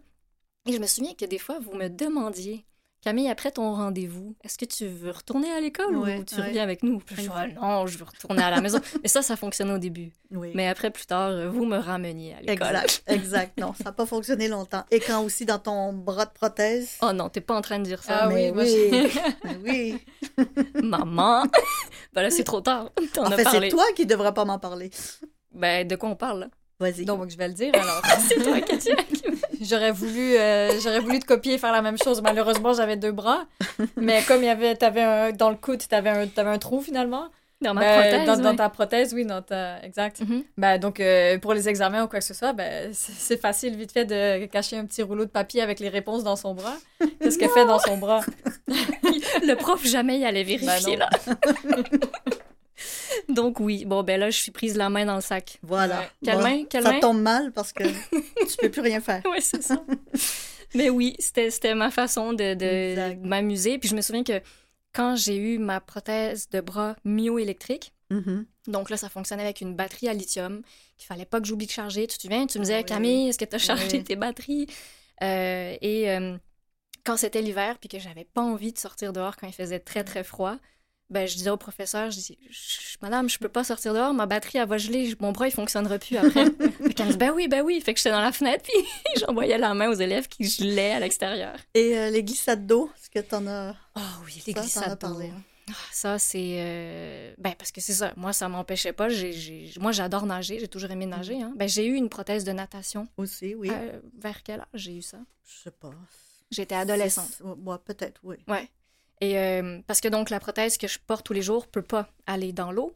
[0.68, 2.66] Et je me souviens que des fois, vous me demandiez,
[3.06, 6.48] Camille, après ton rendez-vous, est-ce que tu veux retourner à l'école Ouais, ou tu ouais.
[6.48, 6.98] reviens avec nous?
[6.98, 8.80] Puis je Ah non, je veux retourner à la maison.
[9.04, 10.12] Mais ça, ça fonctionnait au début.
[10.32, 10.54] Oui.
[10.56, 12.70] Mais après, plus tard, vous me rameniez à l'école.
[12.70, 13.60] Exact, exact.
[13.60, 14.86] Non, ça n'a pas fonctionné longtemps.
[14.90, 16.98] Et quand aussi dans ton bras de prothèse?
[17.04, 18.22] Oh non, t'es pas en train de dire ça.
[18.24, 19.12] Ah mais oui, oui,
[19.64, 20.46] oui.
[20.82, 21.44] Maman!
[22.12, 22.90] ben là, c'est trop tard.
[23.20, 24.90] En fait, c'est toi qui devrais pas m'en parler.
[25.54, 26.48] Ben, de quoi on parle, là?
[26.80, 27.06] Vas-y.
[27.06, 28.02] Donc, je vais le dire alors.
[28.28, 28.96] C'est toi, Katia.
[29.68, 32.22] J'aurais voulu, euh, j'aurais voulu te copier et faire la même chose.
[32.22, 33.46] Malheureusement, j'avais deux bras.
[33.98, 36.82] Mais comme il y avait, t'avais un, dans le coude, t'avais un, t'avais un trou
[36.82, 37.30] finalement.
[37.62, 40.22] Dans ma Ben, prothèse, dans, ta prothèse, oui, dans ta, exact.
[40.58, 43.94] Ben, donc, euh, pour les examens ou quoi que ce soit, ben, c'est facile, vite
[43.94, 46.76] fait, de cacher un petit rouleau de papier avec les réponses dans son bras.
[47.22, 48.22] Qu'est-ce qu'elle fait dans son bras?
[48.68, 51.10] Le prof, jamais il allait Ben vérifier, là.
[53.36, 55.60] Donc oui, bon, ben là, je suis prise la main dans le sac.
[55.62, 56.00] Voilà.
[56.00, 56.08] Ouais.
[56.24, 56.64] Quelle Bon, main?
[56.70, 57.00] Quelle ça main?
[57.00, 57.84] tombe mal parce que
[58.48, 59.22] tu peux plus rien faire.
[59.26, 59.84] Oui, c'est ça.
[60.76, 63.78] Mais oui, c'était c'était ma façon de, m'amuser.
[63.78, 64.42] Puis je me souviens que
[64.94, 68.46] quand j'ai eu ma prothèse de bras myoélectrique, Mhm.
[68.68, 70.62] donc là, ça fonctionnait avec une batterie à lithium
[70.96, 72.06] qu'il fallait pas que j'oublie de charger.
[72.06, 72.46] Tu te souviens?
[72.46, 72.86] Tu me disais, Oui.
[72.86, 74.04] Camille, est-ce que tu as chargé Oui.
[74.04, 74.68] tes batteries?
[75.24, 76.38] Euh, et euh,
[77.04, 80.04] quand c'était l'hiver, puis que j'avais pas envie de sortir dehors quand il faisait très,
[80.04, 80.58] très froid,
[81.10, 82.38] ben, je disais au professeur, je dis,
[83.02, 86.00] Madame, je peux pas sortir dehors, ma batterie, elle va geler, mon bras, il fonctionnera
[86.00, 86.46] plus après.
[86.52, 87.80] fait me dit, ben oui, ben oui.
[87.82, 88.86] Fait que j'étais dans la fenêtre, puis
[89.20, 91.56] j'envoyais la main aux élèves qui gelaient à l'extérieur.
[91.74, 93.76] Et euh, les glissades d'eau, est-ce que tu en as.
[93.96, 95.22] Oh oui, les Ça, t'en glissades d'eau.
[95.68, 96.58] Ah, Ça, c'est.
[96.60, 98.14] euh, Ben, parce que c'est ça.
[98.18, 99.08] Moi, ça m'empêchait pas.
[99.80, 100.60] Moi, j'adore nager.
[100.60, 101.42] J'ai toujours aimé nager.
[101.42, 101.54] Hein.
[101.56, 103.08] Ben, j'ai eu une prothèse de natation.
[103.18, 103.70] Aussi, oui.
[103.72, 105.18] Euh, vers quel âge j'ai eu ça?
[105.48, 105.90] Je sais pas.
[106.52, 107.42] J'étais adolescente.
[107.42, 108.36] Ouais, peut-être, oui.
[108.48, 108.70] Ouais.
[109.22, 112.08] Et euh, parce que donc, la prothèse que je porte tous les jours peut pas
[112.28, 112.94] aller dans l'eau.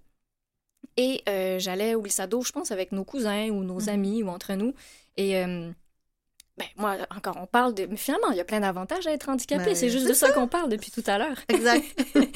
[0.98, 3.90] Et euh, j'allais au glissade d'eau, je pense, avec nos cousins ou nos Mhm.
[3.90, 4.74] amis ou entre nous.
[5.18, 5.38] Et.
[5.38, 5.72] euh,
[6.60, 7.86] ben, moi, encore, on parle de.
[7.86, 9.64] Mais finalement, il y a plein d'avantages à être handicapé.
[9.64, 11.38] Ben, c'est juste de ça, qu'on parle depuis tout à l'heure.
[11.48, 11.86] Exact.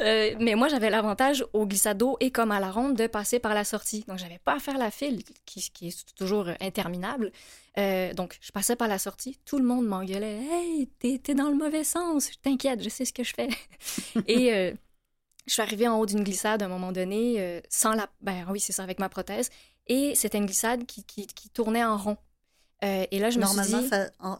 [0.00, 3.40] Euh, mais moi, j'avais l'avantage au glissade d'eau et comme à la ronde de passer
[3.40, 4.04] par la sortie.
[4.06, 7.32] Donc, j'avais pas à faire la file qui, qui est toujours interminable.
[7.78, 9.40] Euh, donc, je passais par la sortie.
[9.44, 10.38] Tout le monde m'engueulait.
[10.52, 10.86] Hey,
[11.18, 12.30] t'es dans le mauvais sens.
[12.42, 13.48] T'inquiète, je sais ce que je fais.
[14.28, 14.72] et euh,
[15.48, 18.08] je suis arrivée en haut d'une glissade à un moment donné, sans la.
[18.20, 19.50] Ben oui, c'est ça, avec ma prothèse.
[19.88, 22.18] Et c'était une glissade qui, qui, qui tournait en rond.
[22.84, 23.88] Euh, et là, je me suis Normalement, dit.
[23.88, 24.38] ça, en-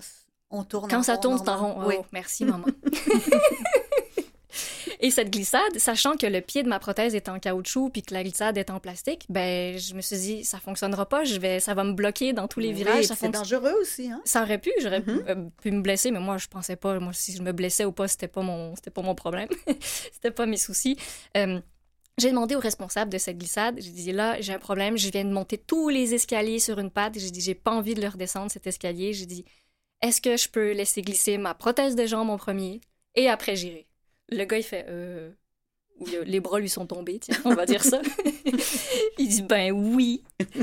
[0.50, 1.68] on tourne Quand en ça rond, tourne, c'est en rond.
[1.68, 1.88] normalement.
[1.88, 1.94] Oui.
[2.00, 2.66] Oh, merci, maman.
[5.00, 8.12] Et cette glissade, sachant que le pied de ma prothèse est en caoutchouc puis que
[8.14, 11.60] la glissade est en plastique, ben je me suis dit ça fonctionnera pas, je vais
[11.60, 14.20] ça va me bloquer dans tous les Oui, virages, ça c'est fonc- dangereux aussi, hein?
[14.24, 15.24] ça aurait pu, j'aurais pu, Mhm.
[15.28, 17.92] euh, pu me blesser, mais moi je pensais pas, moi si je me blessais ou
[17.92, 19.48] pas, c'était pas mon c'était pas mon problème.
[20.12, 20.96] c'était pas mes soucis.
[21.36, 21.60] Euh,
[22.18, 25.24] j'ai demandé au responsable de cette glissade, j'ai dit là, j'ai un problème, je viens
[25.24, 28.08] de monter tous les escaliers sur une patte, j'ai dit j'ai pas envie de le
[28.08, 29.44] redescendre cet escalier, j'ai dit
[30.02, 32.80] est-ce que je peux laisser glisser ma prothèse de jambe en premier
[33.14, 33.88] et après j'irai?
[34.30, 35.30] Le gars il fait euh
[36.00, 38.00] le- les bras lui sont tombés, tiens, on va dire ça.
[39.18, 40.22] il dit ben oui.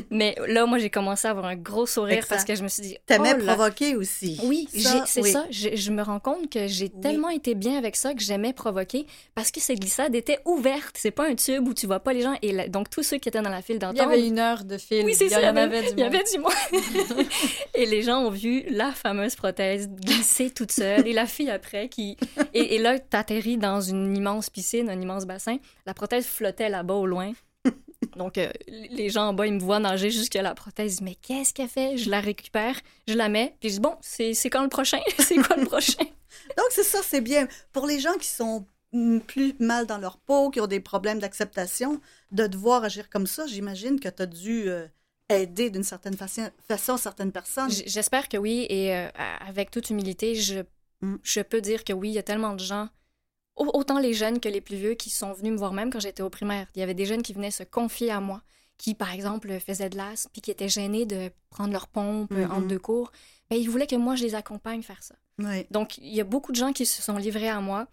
[0.09, 2.81] Mais là, moi, j'ai commencé à avoir un gros sourire parce que je me suis
[2.83, 2.97] dit.
[3.05, 4.39] T'aimais oh provoquer aussi.
[4.45, 5.31] Oui, c'est oui.
[5.31, 5.45] ça.
[5.49, 7.01] Je, me rends compte que j'ai Oui.
[7.01, 10.95] tellement été bien avec ça que j'aimais provoquer parce que ces glissades étaient ouvertes.
[10.97, 12.35] C'est pas un tube où tu vois pas les gens.
[12.41, 14.09] Et donc, tous ceux qui étaient dans la file Il y d'entendre.
[14.11, 15.05] avait une heure de film.
[15.05, 15.51] Oui, c'est il y ça.
[15.51, 16.51] en avait du Il y avait du monde.
[17.75, 21.89] et les gens ont vu la fameuse prothèse glisser toute seule et la fille après
[21.89, 22.15] qui.
[22.53, 25.57] Et, et là, t'atterris dans une immense piscine, un immense bassin.
[25.85, 27.33] La prothèse flottait là-bas au loin.
[28.15, 31.01] Donc, euh, les gens en bas, ils me voient nager jusqu'à la prothèse.
[31.01, 31.97] Mais qu'est-ce qu'elle fait?
[31.97, 33.55] Je la récupère, je la mets.
[33.59, 34.99] Puis je dis Bon, c'est quand le prochain?
[35.19, 36.03] C'est quoi le prochain?
[36.57, 37.47] Donc, c'est ça, c'est bien.
[37.71, 41.19] Pour les gens qui sont mm, plus mal dans leur peau, qui ont des problèmes
[41.19, 42.01] d'acceptation,
[42.31, 44.85] de te voir agir comme ça, j'imagine que tu as dû euh,
[45.29, 47.71] aider d'une certaine façon, façon certaines personnes.
[47.71, 48.65] J'espère que oui.
[48.69, 49.07] Et euh,
[49.47, 50.63] avec toute humilité, je,
[51.01, 51.15] Mm.
[51.23, 52.89] je peux dire que oui, il y a tellement de gens,
[53.55, 56.23] autant les jeunes que les plus vieux, qui sont venus me voir même quand j'étais
[56.23, 56.67] au primaire.
[56.75, 58.41] Il y avait des jeunes qui venaient se confier à moi,
[58.77, 62.45] qui, par exemple, faisaient de l'as, puis qui étaient gênés de prendre leur pompe euh,
[62.45, 62.51] Mhm.
[62.51, 63.11] entre deux cours.
[63.49, 65.15] Ben, ils voulaient que moi, je les accompagne faire ça.
[65.71, 67.87] Donc, il y a beaucoup de gens qui se sont livrés à moi.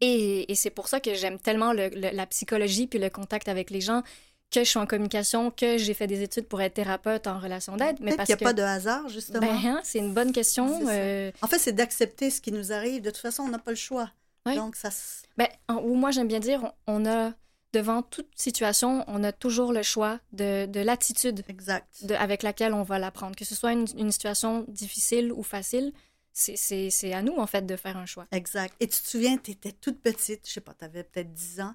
[0.00, 3.48] Et, et c'est pour ça que j'aime tellement le- le- la psychologie puis le contact
[3.48, 4.02] avec les gens,
[4.50, 7.76] que je suis en communication, que j'ai fait des études pour être thérapeute en relation
[7.76, 7.96] d'aide.
[8.00, 9.40] Mais parce qu'il n'y a que pas de hasard, justement.
[9.40, 10.80] ben, hein, c'est une bonne question.
[10.88, 13.00] Euh, En fait, c'est d'accepter ce qui nous arrive.
[13.02, 14.10] De toute façon, on n'a pas le choix.
[14.46, 14.56] Oui.
[14.56, 14.90] Donc, ça...
[15.36, 17.32] ben, en- ou moi, j'aime bien dire, on, on a,
[17.72, 22.04] devant toute situation, on a toujours le choix de, de l'attitude Exact.
[22.04, 23.36] de- avec laquelle on va l'apprendre.
[23.36, 25.92] Que ce soit une, une situation difficile ou facile,
[26.32, 28.26] c'est- c'est c'est à nous, en fait, de faire un choix.
[28.32, 28.74] Exact.
[28.80, 31.60] Et tu te souviens, tu étais toute petite, je sais pas, tu avais peut-être 10
[31.60, 31.74] ans.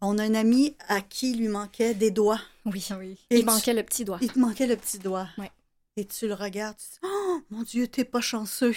[0.00, 2.40] On a un ami à qui lui manquait des doigts.
[2.66, 2.86] Oui.
[2.98, 3.18] Oui.
[3.30, 4.18] Et Il tu- manquait le petit doigt.
[4.20, 5.28] Il te manquait le petit doigt.
[5.38, 5.50] Ouais.
[5.96, 8.74] Et tu le regardes, tu dis Oh mon Dieu, t'es pas chanceux.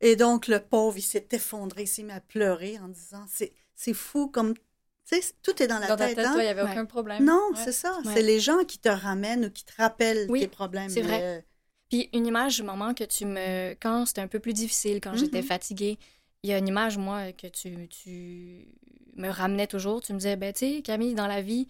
[0.00, 3.52] Et donc, le pauvre, il s'est effondré, il s'est mis à pleurer en disant C'est
[3.74, 4.54] c'est fou comme.
[4.54, 6.16] Tu sais, tout est dans la Dans ta tête.
[6.16, 6.32] tête, hein?
[6.34, 6.70] toi, il n'y avait Ouais.
[6.70, 7.24] aucun problème.
[7.24, 7.58] Non, Ouais.
[7.64, 7.98] c'est ça.
[8.04, 8.14] Ouais.
[8.14, 10.88] C'est les gens qui te ramènent ou qui te rappellent Oui, tes problèmes.
[10.88, 11.20] c'est vrai.
[11.22, 11.40] Euh,
[11.88, 13.72] Puis une image du moment que tu me...
[13.74, 15.46] Quand c'était un peu plus difficile, quand j'étais Mhm.
[15.46, 15.98] fatiguée,
[16.44, 18.68] il y a une image, moi, que tu, tu
[19.16, 20.00] me ramenais toujours.
[20.00, 21.66] Tu me disais, ben, tu sais, Camille, dans la vie,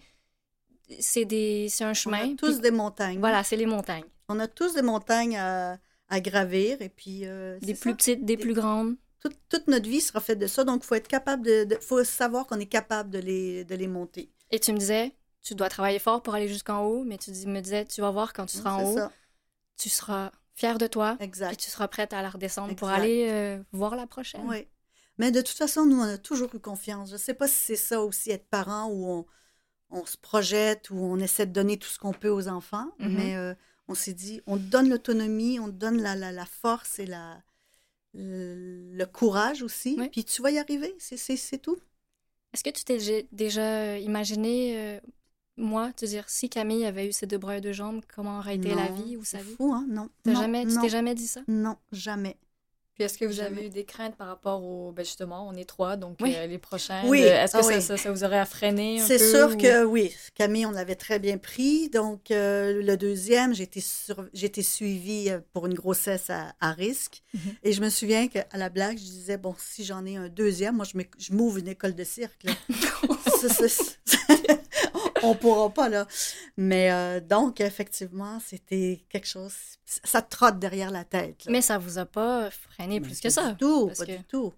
[0.99, 1.67] c'est des...
[1.69, 2.33] c'est un on chemin.
[2.33, 3.19] a tous puis des montagnes.
[3.19, 4.03] Voilà, c'est les montagnes.
[4.29, 5.77] On a tous des montagnes à,
[6.11, 6.79] à gravir.
[6.81, 7.21] Et puis.
[7.25, 7.95] euh, Des plus ça.
[7.95, 8.95] petites, des Des- plus grandes.
[9.19, 10.63] Toute, toute notre vie sera faite de ça.
[10.63, 11.63] Donc, il faut être capable de.
[11.63, 14.31] de- faut savoir qu'on est capable de les, de les monter.
[14.51, 17.47] Et tu me disais, tu dois travailler fort pour aller jusqu'en haut, mais tu dis-
[17.47, 19.11] me disais, tu vas voir quand tu seras en haut, ça.
[19.77, 21.57] tu seras fier de toi, puis Exact.
[21.59, 24.41] tu seras prête à la redescendre pour aller euh, voir la prochaine.
[24.47, 24.67] Oui.
[25.17, 27.09] Mais de toute façon, nous, on a toujours eu confiance.
[27.09, 29.25] Je ne sais pas si c'est ça aussi, être parent, où on,
[29.91, 32.87] on se projette, où on essaie de donner tout ce qu'on peut aux enfants.
[32.99, 33.13] Mhm.
[33.17, 33.53] Mais euh,
[33.87, 37.41] on s'est dit, on donne l'autonomie, on donne la, la, la force et la,
[38.13, 39.95] le, courage aussi.
[39.99, 40.09] Oui.
[40.09, 41.17] Puis tu vas y arriver, c'est-
[41.57, 41.77] tout.
[42.53, 44.99] Est-ce que tu t'es déjà- imaginé, euh,
[45.57, 48.55] moi, te dire, si Camille avait eu ses deux bras et deux jambes, comment aurait
[48.55, 49.53] été la vie ou sa vie?
[49.55, 49.85] fou, hein?
[49.89, 50.09] Non.
[50.25, 51.41] Jamais, tu t'es jamais dit ça?
[51.47, 52.37] Non, jamais.
[53.01, 53.57] Puis est-ce que vous Jamais.
[53.57, 54.91] avez eu des craintes par rapport au.
[54.91, 56.35] Ben justement, on est trois, donc Oui.
[56.37, 57.01] euh, les prochains.
[57.07, 57.81] Oui, de- Est-ce que ah ça, oui.
[57.81, 60.13] ça, ça vous aurait à freiner C'est sûr ou- que oui.
[60.35, 61.89] Camille, on l'avait très bien pris.
[61.89, 64.27] Donc, euh, le deuxième, j'ai été, sur-
[64.61, 67.23] suivie euh, pour une grossesse à, à risque.
[67.33, 67.41] Mhm.
[67.63, 70.75] Et je me souviens qu'à la blague, je disais, bon, si j'en ai un deuxième,
[70.75, 70.85] moi,
[71.17, 72.45] je m'ouvre une école de cirque.
[73.41, 73.83] ça, ça-
[75.23, 76.07] on pourra pas, là.
[76.57, 79.53] Mais euh, donc, effectivement, c'était quelque chose...
[79.85, 81.45] Ça te trotte derrière la tête.
[81.45, 81.51] là.
[81.51, 83.51] Mais ça vous a pas freiné Mais plus que pas ça.
[83.51, 84.53] du tout, parce pas que- du tout.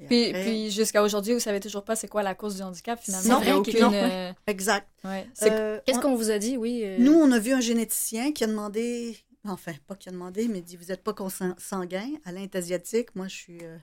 [0.00, 2.62] Et Puis, après- puis jusqu'à aujourd'hui, vous savez toujours pas c'est quoi la cause du
[2.62, 3.40] handicap finalement.
[3.40, 3.80] Non, non, aucune.
[3.80, 3.92] non.
[3.92, 4.86] euh, Exact.
[5.04, 5.26] ouais.
[5.42, 6.82] Euh, Qu'est-ce on- qu'on vous a dit, oui?
[6.84, 10.46] euh, Nous, on a vu un généticien qui a demandé, enfin, pas qui a demandé,
[10.46, 12.08] mais dit Vous n'êtes pas consanguin.
[12.24, 13.08] Alain est asiatique.
[13.16, 13.76] Moi, je suis, euh,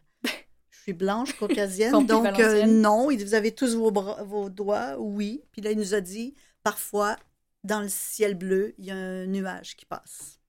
[0.86, 1.92] suis blanche, caucasienne.
[2.08, 3.12] Donc, euh, non.
[3.12, 5.44] Il dit Vous avez tous vos, bras- vos doigts Oui.
[5.52, 6.34] Puis là, il nous a dit
[6.64, 7.16] Parfois,
[7.64, 10.40] dans le ciel bleu, il y a un nuage qui passe.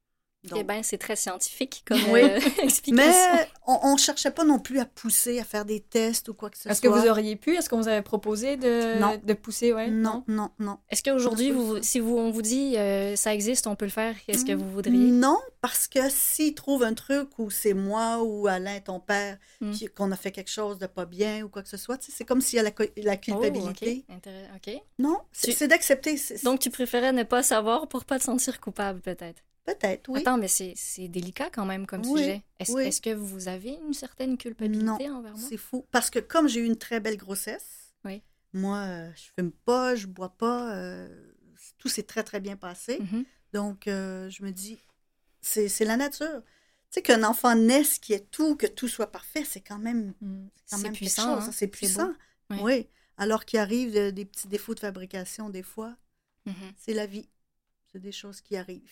[0.45, 2.21] Donc, Eh bien, c'est très scientifique comme Oui.
[2.23, 2.95] euh, explication.
[2.95, 6.51] mais on ne cherchait pas non plus à pousser, à faire des tests ou quoi
[6.51, 7.01] que ce Est-ce que soit.
[7.01, 9.21] vous auriez pu Est-ce qu'on vous avait proposé de, Non.
[9.21, 9.89] de pousser ouais?
[9.91, 10.79] Non, non, non.
[10.89, 14.15] Est-ce qu'aujourd'hui, vous, si vous, on vous dit euh, ça existe, on peut le faire,
[14.25, 14.97] qu'est-ce que vous voudriez?
[15.11, 19.71] Non, parce que s'ils trouvent un truc où c'est moi ou Alain, ton père, Mm.
[19.73, 22.25] qui- qu'on a fait quelque chose de pas bien ou quoi que ce soit, c'est
[22.27, 24.05] comme s'il y a la, Oh, culpabilité.
[24.99, 26.17] Non, c'est Tu- c'est d'accepter.
[26.19, 29.43] c'est- Donc, tu préférais ne pas savoir pour pas te sentir coupable, peut-être?
[29.67, 30.21] Peut-être, oui.
[30.21, 32.43] Attends, mais c'est c'est délicat quand même comme Oui, sujet.
[32.61, 33.01] Est-ce oui.
[33.01, 35.47] que vous avez une certaine culpabilité envers moi?
[35.49, 35.85] C'est fou.
[35.91, 38.23] Parce que comme j'ai eu une très belle grossesse, Oui.
[38.53, 41.09] moi, euh, je fume pas, je bois pas, euh,
[41.79, 42.99] tout s'est très, très bien passé.
[43.01, 43.25] Mhm.
[43.53, 44.79] Donc, euh, je me dis,
[45.41, 46.43] c'est c'est la nature.
[46.91, 50.15] Tu sais, qu'un enfant naisse, qui est tout, que tout soit parfait, c'est quand même
[50.21, 50.47] Mm.
[50.71, 51.41] quand C'est même puissant, hein.
[51.43, 52.13] hein, C'est puissant.
[52.51, 52.87] Oui.
[53.19, 55.97] alors qu'il arrive de- des petits défauts de fabrication des fois.
[56.45, 56.55] Mhm.
[56.77, 57.29] C'est la vie.
[57.91, 58.83] C'est des choses qui arrivent.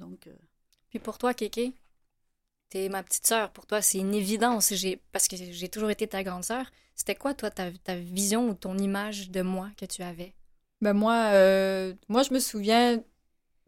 [0.00, 0.32] Donc, euh,
[0.90, 1.74] Puis pour toi, Kéké,
[2.70, 3.52] t'es ma petite sœur.
[3.52, 4.74] Pour toi, c'est une évidence.
[4.74, 5.00] J'ai...
[5.12, 6.66] Parce que j'ai toujours été ta grande sœur.
[6.94, 10.34] C'était quoi, toi, ta, ta vision ou ton image de moi que tu avais?
[10.80, 13.02] Ben moi, euh, moi, je me souviens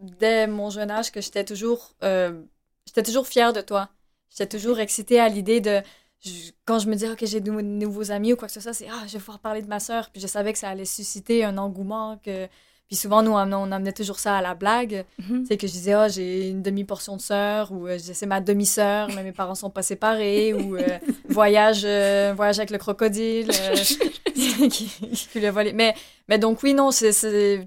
[0.00, 2.42] dès mon jeune âge que j'étais toujours, euh,
[2.86, 3.90] j'étais toujours fière de toi.
[4.30, 5.82] J'étais toujours excitée à l'idée de,
[6.24, 8.60] je- quand je me disais, OK, j'ai de nou- nouveaux amis ou quoi que ce
[8.60, 10.10] soit, c'est, ah, je vais pouvoir parler de ma sœur.
[10.10, 12.18] Puis je savais que ça allait susciter un engouement.
[12.18, 12.48] Que...
[12.92, 15.06] Puis souvent, nous, on, on amenait toujours ça à la blague.
[15.18, 15.46] Mhm.
[15.48, 19.08] C'est que je disais, ah, j'ai une demi-portion de sœur, ou euh, c'est ma demi-sœur,
[19.14, 20.98] mais mes parents sont pas séparés, ou euh,
[21.30, 23.74] voyage, euh, voyage avec le crocodile, euh,
[24.34, 25.72] qui, qui lui a volé.
[25.72, 25.94] Mais,
[26.28, 27.64] mais donc, oui, non, c'est.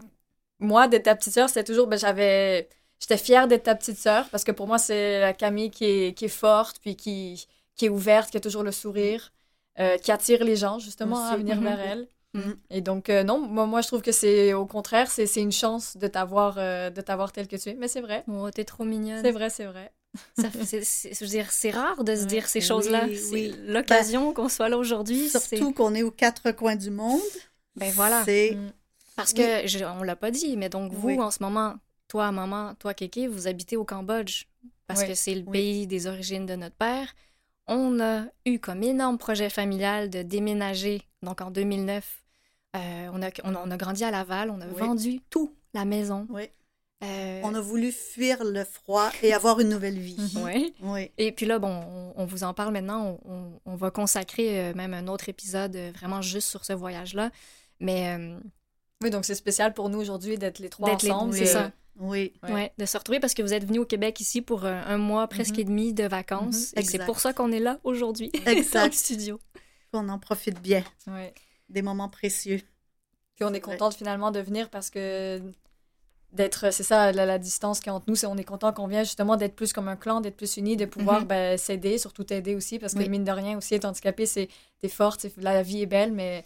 [0.59, 1.87] Moi, d'être ta petite sœur, c'était toujours.
[1.87, 2.69] Ben, j'avais.
[2.99, 6.13] J'étais fière d'être ta petite sœur, parce que pour moi, c'est la Camille qui est,
[6.15, 9.33] qui est forte, puis qui, qui est ouverte, qui a toujours le sourire,
[10.03, 11.63] qui attire les gens, justement, à venir Mhm.
[11.63, 12.07] vers elle.
[12.35, 12.55] Mhm.
[12.69, 15.51] Et donc, euh, non, moi, moi, je trouve que c'est au contraire, c'est c'est une
[15.51, 17.73] chance de t'avoir euh, de t'avoir tel que tu es.
[17.75, 18.23] Mais c'est vrai.
[18.27, 19.21] Oh, t'es trop mignonne.
[19.23, 19.91] C'est vrai, c'est vrai.
[20.39, 22.25] Ça je veux dire, c'est rare de se Ouais.
[22.27, 23.05] dire ces Oui, choses-là.
[23.07, 23.17] oui.
[23.17, 25.27] C'est l'occasion qu'on soit là aujourd'hui.
[25.27, 27.19] c'est- surtout qu'on est aux quatre coins du monde.
[27.75, 28.23] Ben voilà.
[28.25, 28.71] C'est Mm.
[29.17, 31.19] Parce que, je- on l'a pas dit, mais donc vous, Oui.
[31.21, 31.75] en ce moment,
[32.09, 34.43] toi, maman, toi, Kéké, vous habitez au Cambodge
[34.87, 35.07] parce Oui.
[35.07, 35.51] que c'est le Oui.
[35.51, 37.13] pays des origines de notre père.
[37.67, 42.23] On a eu comme énorme projet familial de déménager, donc en 2009.
[42.75, 44.79] Euh, on, a, on, a, on a grandi à Laval, on a Oui.
[44.79, 46.27] vendu tout, la maison.
[46.29, 46.43] Oui.
[47.03, 50.15] Euh, On a voulu fuir le froid et avoir une nouvelle vie.
[50.81, 51.11] Oui.
[51.17, 53.19] Et puis là, bon, on, on vous en parle maintenant.
[53.65, 57.31] On, va consacrer euh, même un autre épisode vraiment juste sur ce voyage-là.
[57.81, 58.39] Mais euh,
[59.03, 61.33] Oui, donc c'est spécial pour nous aujourd'hui d'être les trois les- ensemble.
[61.35, 61.71] c'est ça.
[61.97, 62.33] Oui.
[62.43, 62.51] Ouais.
[62.53, 64.97] Ouais, de se retrouver parce que vous êtes venu au Québec ici pour un, un
[64.97, 65.59] mois presque Mhm.
[65.59, 66.71] et demi de vacances.
[66.73, 67.05] Mhm, Et c'est exact.
[67.05, 68.93] pour ça qu'on est là aujourd'hui dans le Exact.
[68.93, 69.39] studio.
[69.93, 70.83] On en profite bien.
[71.07, 71.33] ouais.
[71.69, 72.61] Des moments précieux.
[73.35, 75.41] Puis on est contente finalement de venir parce que
[76.31, 78.87] d'être, c'est ça, la, la distance qui est entre nous, c'est on est content qu'on
[78.87, 81.27] vient justement d'être plus comme un clan, d'être plus unis, de pouvoir Mhm.
[81.27, 83.09] ben, s'aider, surtout t'aider aussi, parce que Oui.
[83.09, 84.49] mine de rien aussi, être handicapé, c'est
[84.81, 86.45] t'es forte, la vie est belle, mais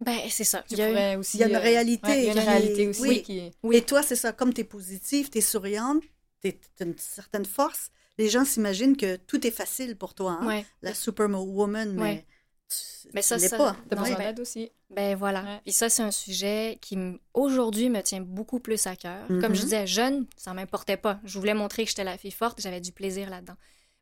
[0.00, 0.62] Ben, c'est ça.
[0.68, 1.36] tu Il y a aussi...
[1.36, 2.08] Il y a une euh, réalité.
[2.08, 3.22] ouais, il y a une réalité aussi Oui.
[3.22, 3.50] qui...
[3.62, 3.76] Oui.
[3.76, 4.32] Et toi, c'est ça.
[4.32, 6.02] Comme tu es positive, tu es souriante,
[6.42, 10.38] tu as une certaine force, les gens s'imaginent que tout est facile pour toi.
[10.40, 10.46] hein.
[10.46, 10.66] Ouais.
[10.82, 12.26] La superwoman, mais Ouais.
[12.68, 13.76] Tu Mais ça, tu l'es ça- pas.
[13.88, 14.70] T'as Non, besoin ben- d'aide aussi.
[14.90, 15.42] Ben voilà.
[15.42, 15.60] Ouais.
[15.64, 16.98] Puis ça, c'est un sujet qui,
[17.34, 19.26] aujourd'hui, me tient beaucoup plus à cœur.
[19.28, 19.64] Comme je Mhm.
[19.64, 21.20] disais, jeune, ça m'importait pas.
[21.24, 23.56] Je voulais montrer que j'étais la fille forte, j'avais du plaisir là-dedans.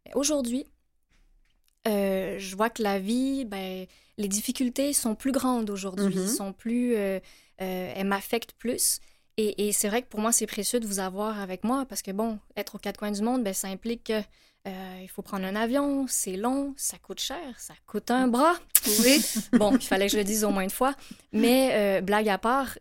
[0.05, 0.67] Mais aujourd'hui,
[1.89, 3.87] euh, je vois que la vie, ben,
[4.19, 6.27] les difficultés sont plus grandes aujourd'hui, Mhm.
[6.27, 7.21] sont plus, euh,
[7.61, 9.01] euh, elles m'affectent plus.
[9.37, 12.03] Et, et c'est vrai que pour moi, c'est précieux de vous avoir avec moi parce
[12.03, 14.21] que, bon, être aux quatre coins du monde, ben, ça implique que
[14.67, 18.55] euh, il faut prendre un avion, c'est long, ça coûte cher, ça coûte un bras.
[19.05, 19.25] Oui.
[19.53, 20.95] Bon, il fallait que je le dise au moins une fois.
[21.33, 22.77] Mais euh, blague à part,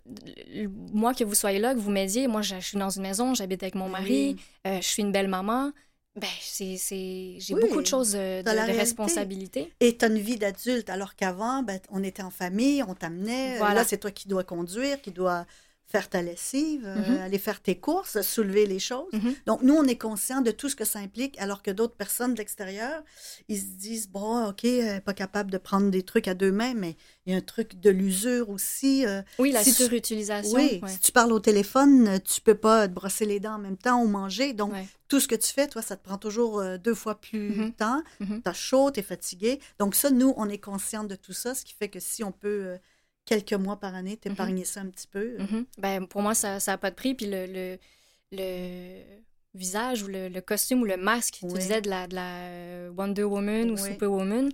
[0.93, 3.33] moi que vous soyez là, que vous m'aidiez, moi je je suis dans une maison,
[3.33, 4.41] j'habite avec mon mari, Oui.
[4.67, 5.71] euh, je suis une belle maman.
[6.15, 9.73] Ben, c'est, j'ai Oui, beaucoup de choses de, de responsabilité.
[9.81, 13.57] Et tu as une vie d'adulte, alors qu'avant, ben, on était en famille, on t'amenait.
[13.57, 13.81] Voilà.
[13.81, 15.45] Là, c'est toi qui dois conduire, qui dois
[15.87, 17.17] faire ta lessive, euh, Mhm.
[17.21, 19.11] aller faire tes courses, soulever les choses.
[19.13, 19.35] Mhm.
[19.45, 22.33] Donc, nous, on est conscient de tout ce que ça implique, alors que d'autres personnes
[22.33, 23.03] de l'extérieur,
[23.49, 26.73] ils se disent, bon, OK, est pas capable de prendre des trucs à deux mains,
[26.73, 29.05] mais il y a un truc de l'usure aussi.
[29.05, 30.55] euh, Oui, la Si surutilisation.
[30.57, 30.89] oui, ouais.
[30.89, 33.77] si tu parles au téléphone, euh, tu peux pas te brosser les dents en même
[33.77, 34.53] temps ou manger.
[34.53, 34.87] Donc, Ouais.
[35.07, 37.55] tout ce que tu fais, toi, ça te prend toujours euh, deux fois plus de
[37.65, 37.73] Mhm.
[37.73, 38.01] temps.
[38.19, 38.41] Mhm.
[38.43, 39.59] Tu as chaud, tu es fatigué.
[39.79, 42.31] Donc, ça, nous, on est conscient de tout ça, ce qui fait que si on
[42.31, 42.77] peut, euh,
[43.25, 45.37] quelques mois par année, t'épargner ça un petit peu.
[45.39, 45.65] euh, Mhm.
[45.79, 47.15] Ben, pour moi, ça n'a pas de prix.
[47.15, 47.77] Puis le, le,
[48.31, 49.01] le
[49.53, 52.91] visage ou le, le costume ou le masque, tu disais de la, de la euh,
[52.95, 53.91] Wonder Woman ou Oui.
[53.91, 54.49] Superwoman,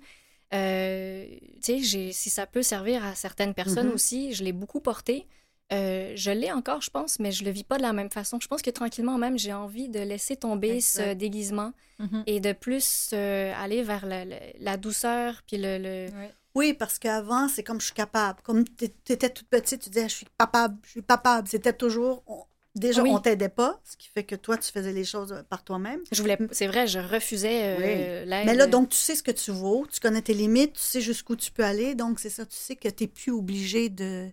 [0.54, 3.94] euh, tu sais, j'ai- si ça peut servir à certaines personnes Mhm.
[3.94, 5.26] aussi, je l'ai beaucoup porté.
[5.74, 8.38] Euh, je l'ai encore, je pense, mais je le vis pas de la même façon.
[8.42, 12.24] Je pense que tranquillement même, j'ai envie de laisser tomber ce déguisement Mhm.
[12.28, 16.32] et de plus euh, aller vers la, la- la douceur puis le, le- Ouais.
[16.56, 18.42] Oui, parce qu'avant, c'est comme je suis capable.
[18.44, 21.48] Comme tu étais toute petite, tu disais, je suis capable, je suis capable.
[21.48, 22.24] C'était toujours.
[22.28, 22.44] on-
[22.76, 23.10] déjà, Oui.
[23.14, 26.02] on t'aidait pas, ce qui fait que toi, tu faisais les choses euh, par toi-même.
[26.12, 28.46] Je voulais, c'est vrai, je refusais euh, l'aide.
[28.46, 31.02] Mais là, donc, tu sais ce que tu vaux, tu connais tes limites, tu sais
[31.02, 31.96] jusqu'où tu peux aller.
[31.96, 34.30] Donc, c'est ça, tu sais que tu n'es plus obligé de,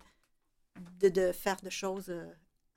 [1.01, 2.27] de, de faire de choses euh,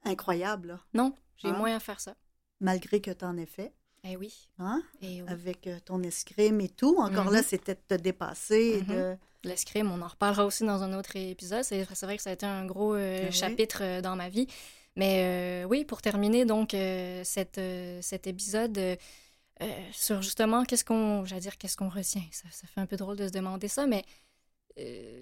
[0.03, 1.53] incroyables, là, Non, j'ai Ah.
[1.53, 2.15] moins à faire ça.
[2.59, 3.71] malgré que tu en aies fait,
[4.03, 4.49] Eh oui.
[4.59, 5.27] hein, Eh oui.
[5.27, 6.95] avec ton escrime et tout.
[6.99, 7.33] Encore Mhm.
[7.33, 8.87] là, c'était de te dépasser et Mhm.
[8.95, 9.17] de.
[9.43, 11.63] L'escrime, on en reparlera aussi dans un autre épisode.
[11.63, 13.31] C'est vrai que ça a été un gros euh, oui.
[13.31, 14.47] chapitre euh, dans ma vie.
[14.95, 17.59] Mais euh, oui, pour terminer donc euh, cette,
[18.01, 18.79] cet épisode
[19.93, 22.23] sur justement qu'est-ce qu'on, j'allais dire qu'est-ce qu'on retient?
[22.31, 24.03] Ça, ça fait un peu drôle de se demander ça, mais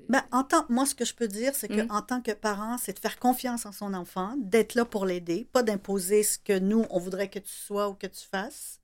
[0.09, 2.01] Ben, en tant, moi, ce que je peux dire, c'est que Mm.
[2.07, 5.63] tant que parent, c'est de faire confiance en son enfant, d'être là pour l'aider, pas
[5.63, 8.79] d'imposer ce que nous, on voudrait que tu sois ou que tu fasses.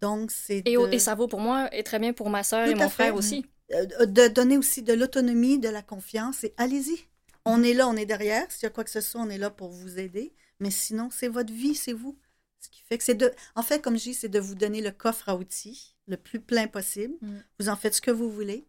[0.00, 2.42] Donc, c'est et, au- de, et ça vaut pour moi et très bien pour ma
[2.42, 2.94] sœur et Tout mon fait.
[2.94, 3.44] frère aussi.
[3.74, 7.06] Euh, de donner aussi de l'autonomie, de la confiance et allez-y.
[7.44, 8.50] On est là, on est derrière.
[8.50, 10.32] S'il y a quoi que ce soit, on est là pour vous aider.
[10.60, 12.16] Mais sinon, c'est votre vie, c'est vous.
[12.60, 13.32] Ce qui fait que c'est de.
[13.56, 16.40] En fait, comme je dis, c'est de vous donner le coffre à outils le plus
[16.40, 17.14] plein possible.
[17.20, 17.38] Mm.
[17.58, 18.68] Vous en faites ce que vous voulez.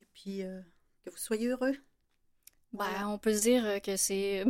[0.00, 0.60] Et puis, euh,
[1.04, 1.76] que vous soyez heureux.
[2.72, 3.08] Ben, Voilà.
[3.08, 4.44] on peut se dire que c'est.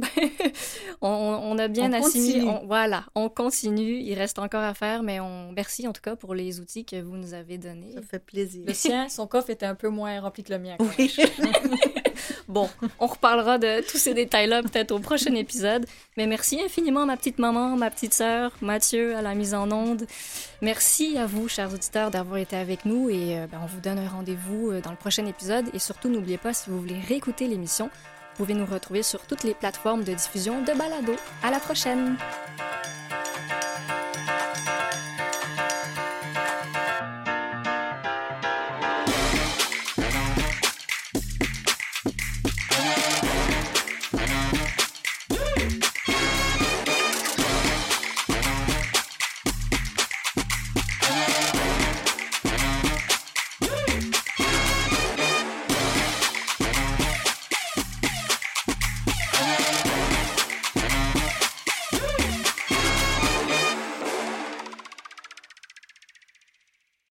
[1.00, 2.42] on, on a bien On assimilé.
[2.42, 3.98] on- voilà, on continue.
[3.98, 7.00] Il reste encore à faire, mais on merci en tout cas pour les outils que
[7.00, 7.92] vous nous avez donnés.
[7.94, 8.64] Ça fait plaisir.
[8.66, 10.76] Le sien, son coffre était un peu moins rempli que le mien.
[10.98, 11.16] Oui.
[12.50, 15.86] Bon, on reparlera de tous ces détails-là peut-être au prochain épisode.
[16.16, 20.04] Mais merci infiniment, ma petite maman, ma petite sœur, Mathieu à la mise en onde.
[20.60, 24.00] Merci à vous, chers auditeurs, d'avoir été avec nous et euh, ben, on vous donne
[24.00, 25.66] un rendez-vous euh, dans le prochain épisode.
[25.74, 29.44] Et surtout, n'oubliez pas, si vous voulez réécouter l'émission, vous pouvez nous retrouver sur toutes
[29.44, 31.14] les plateformes de diffusion de balado.
[31.44, 32.16] À la prochaine!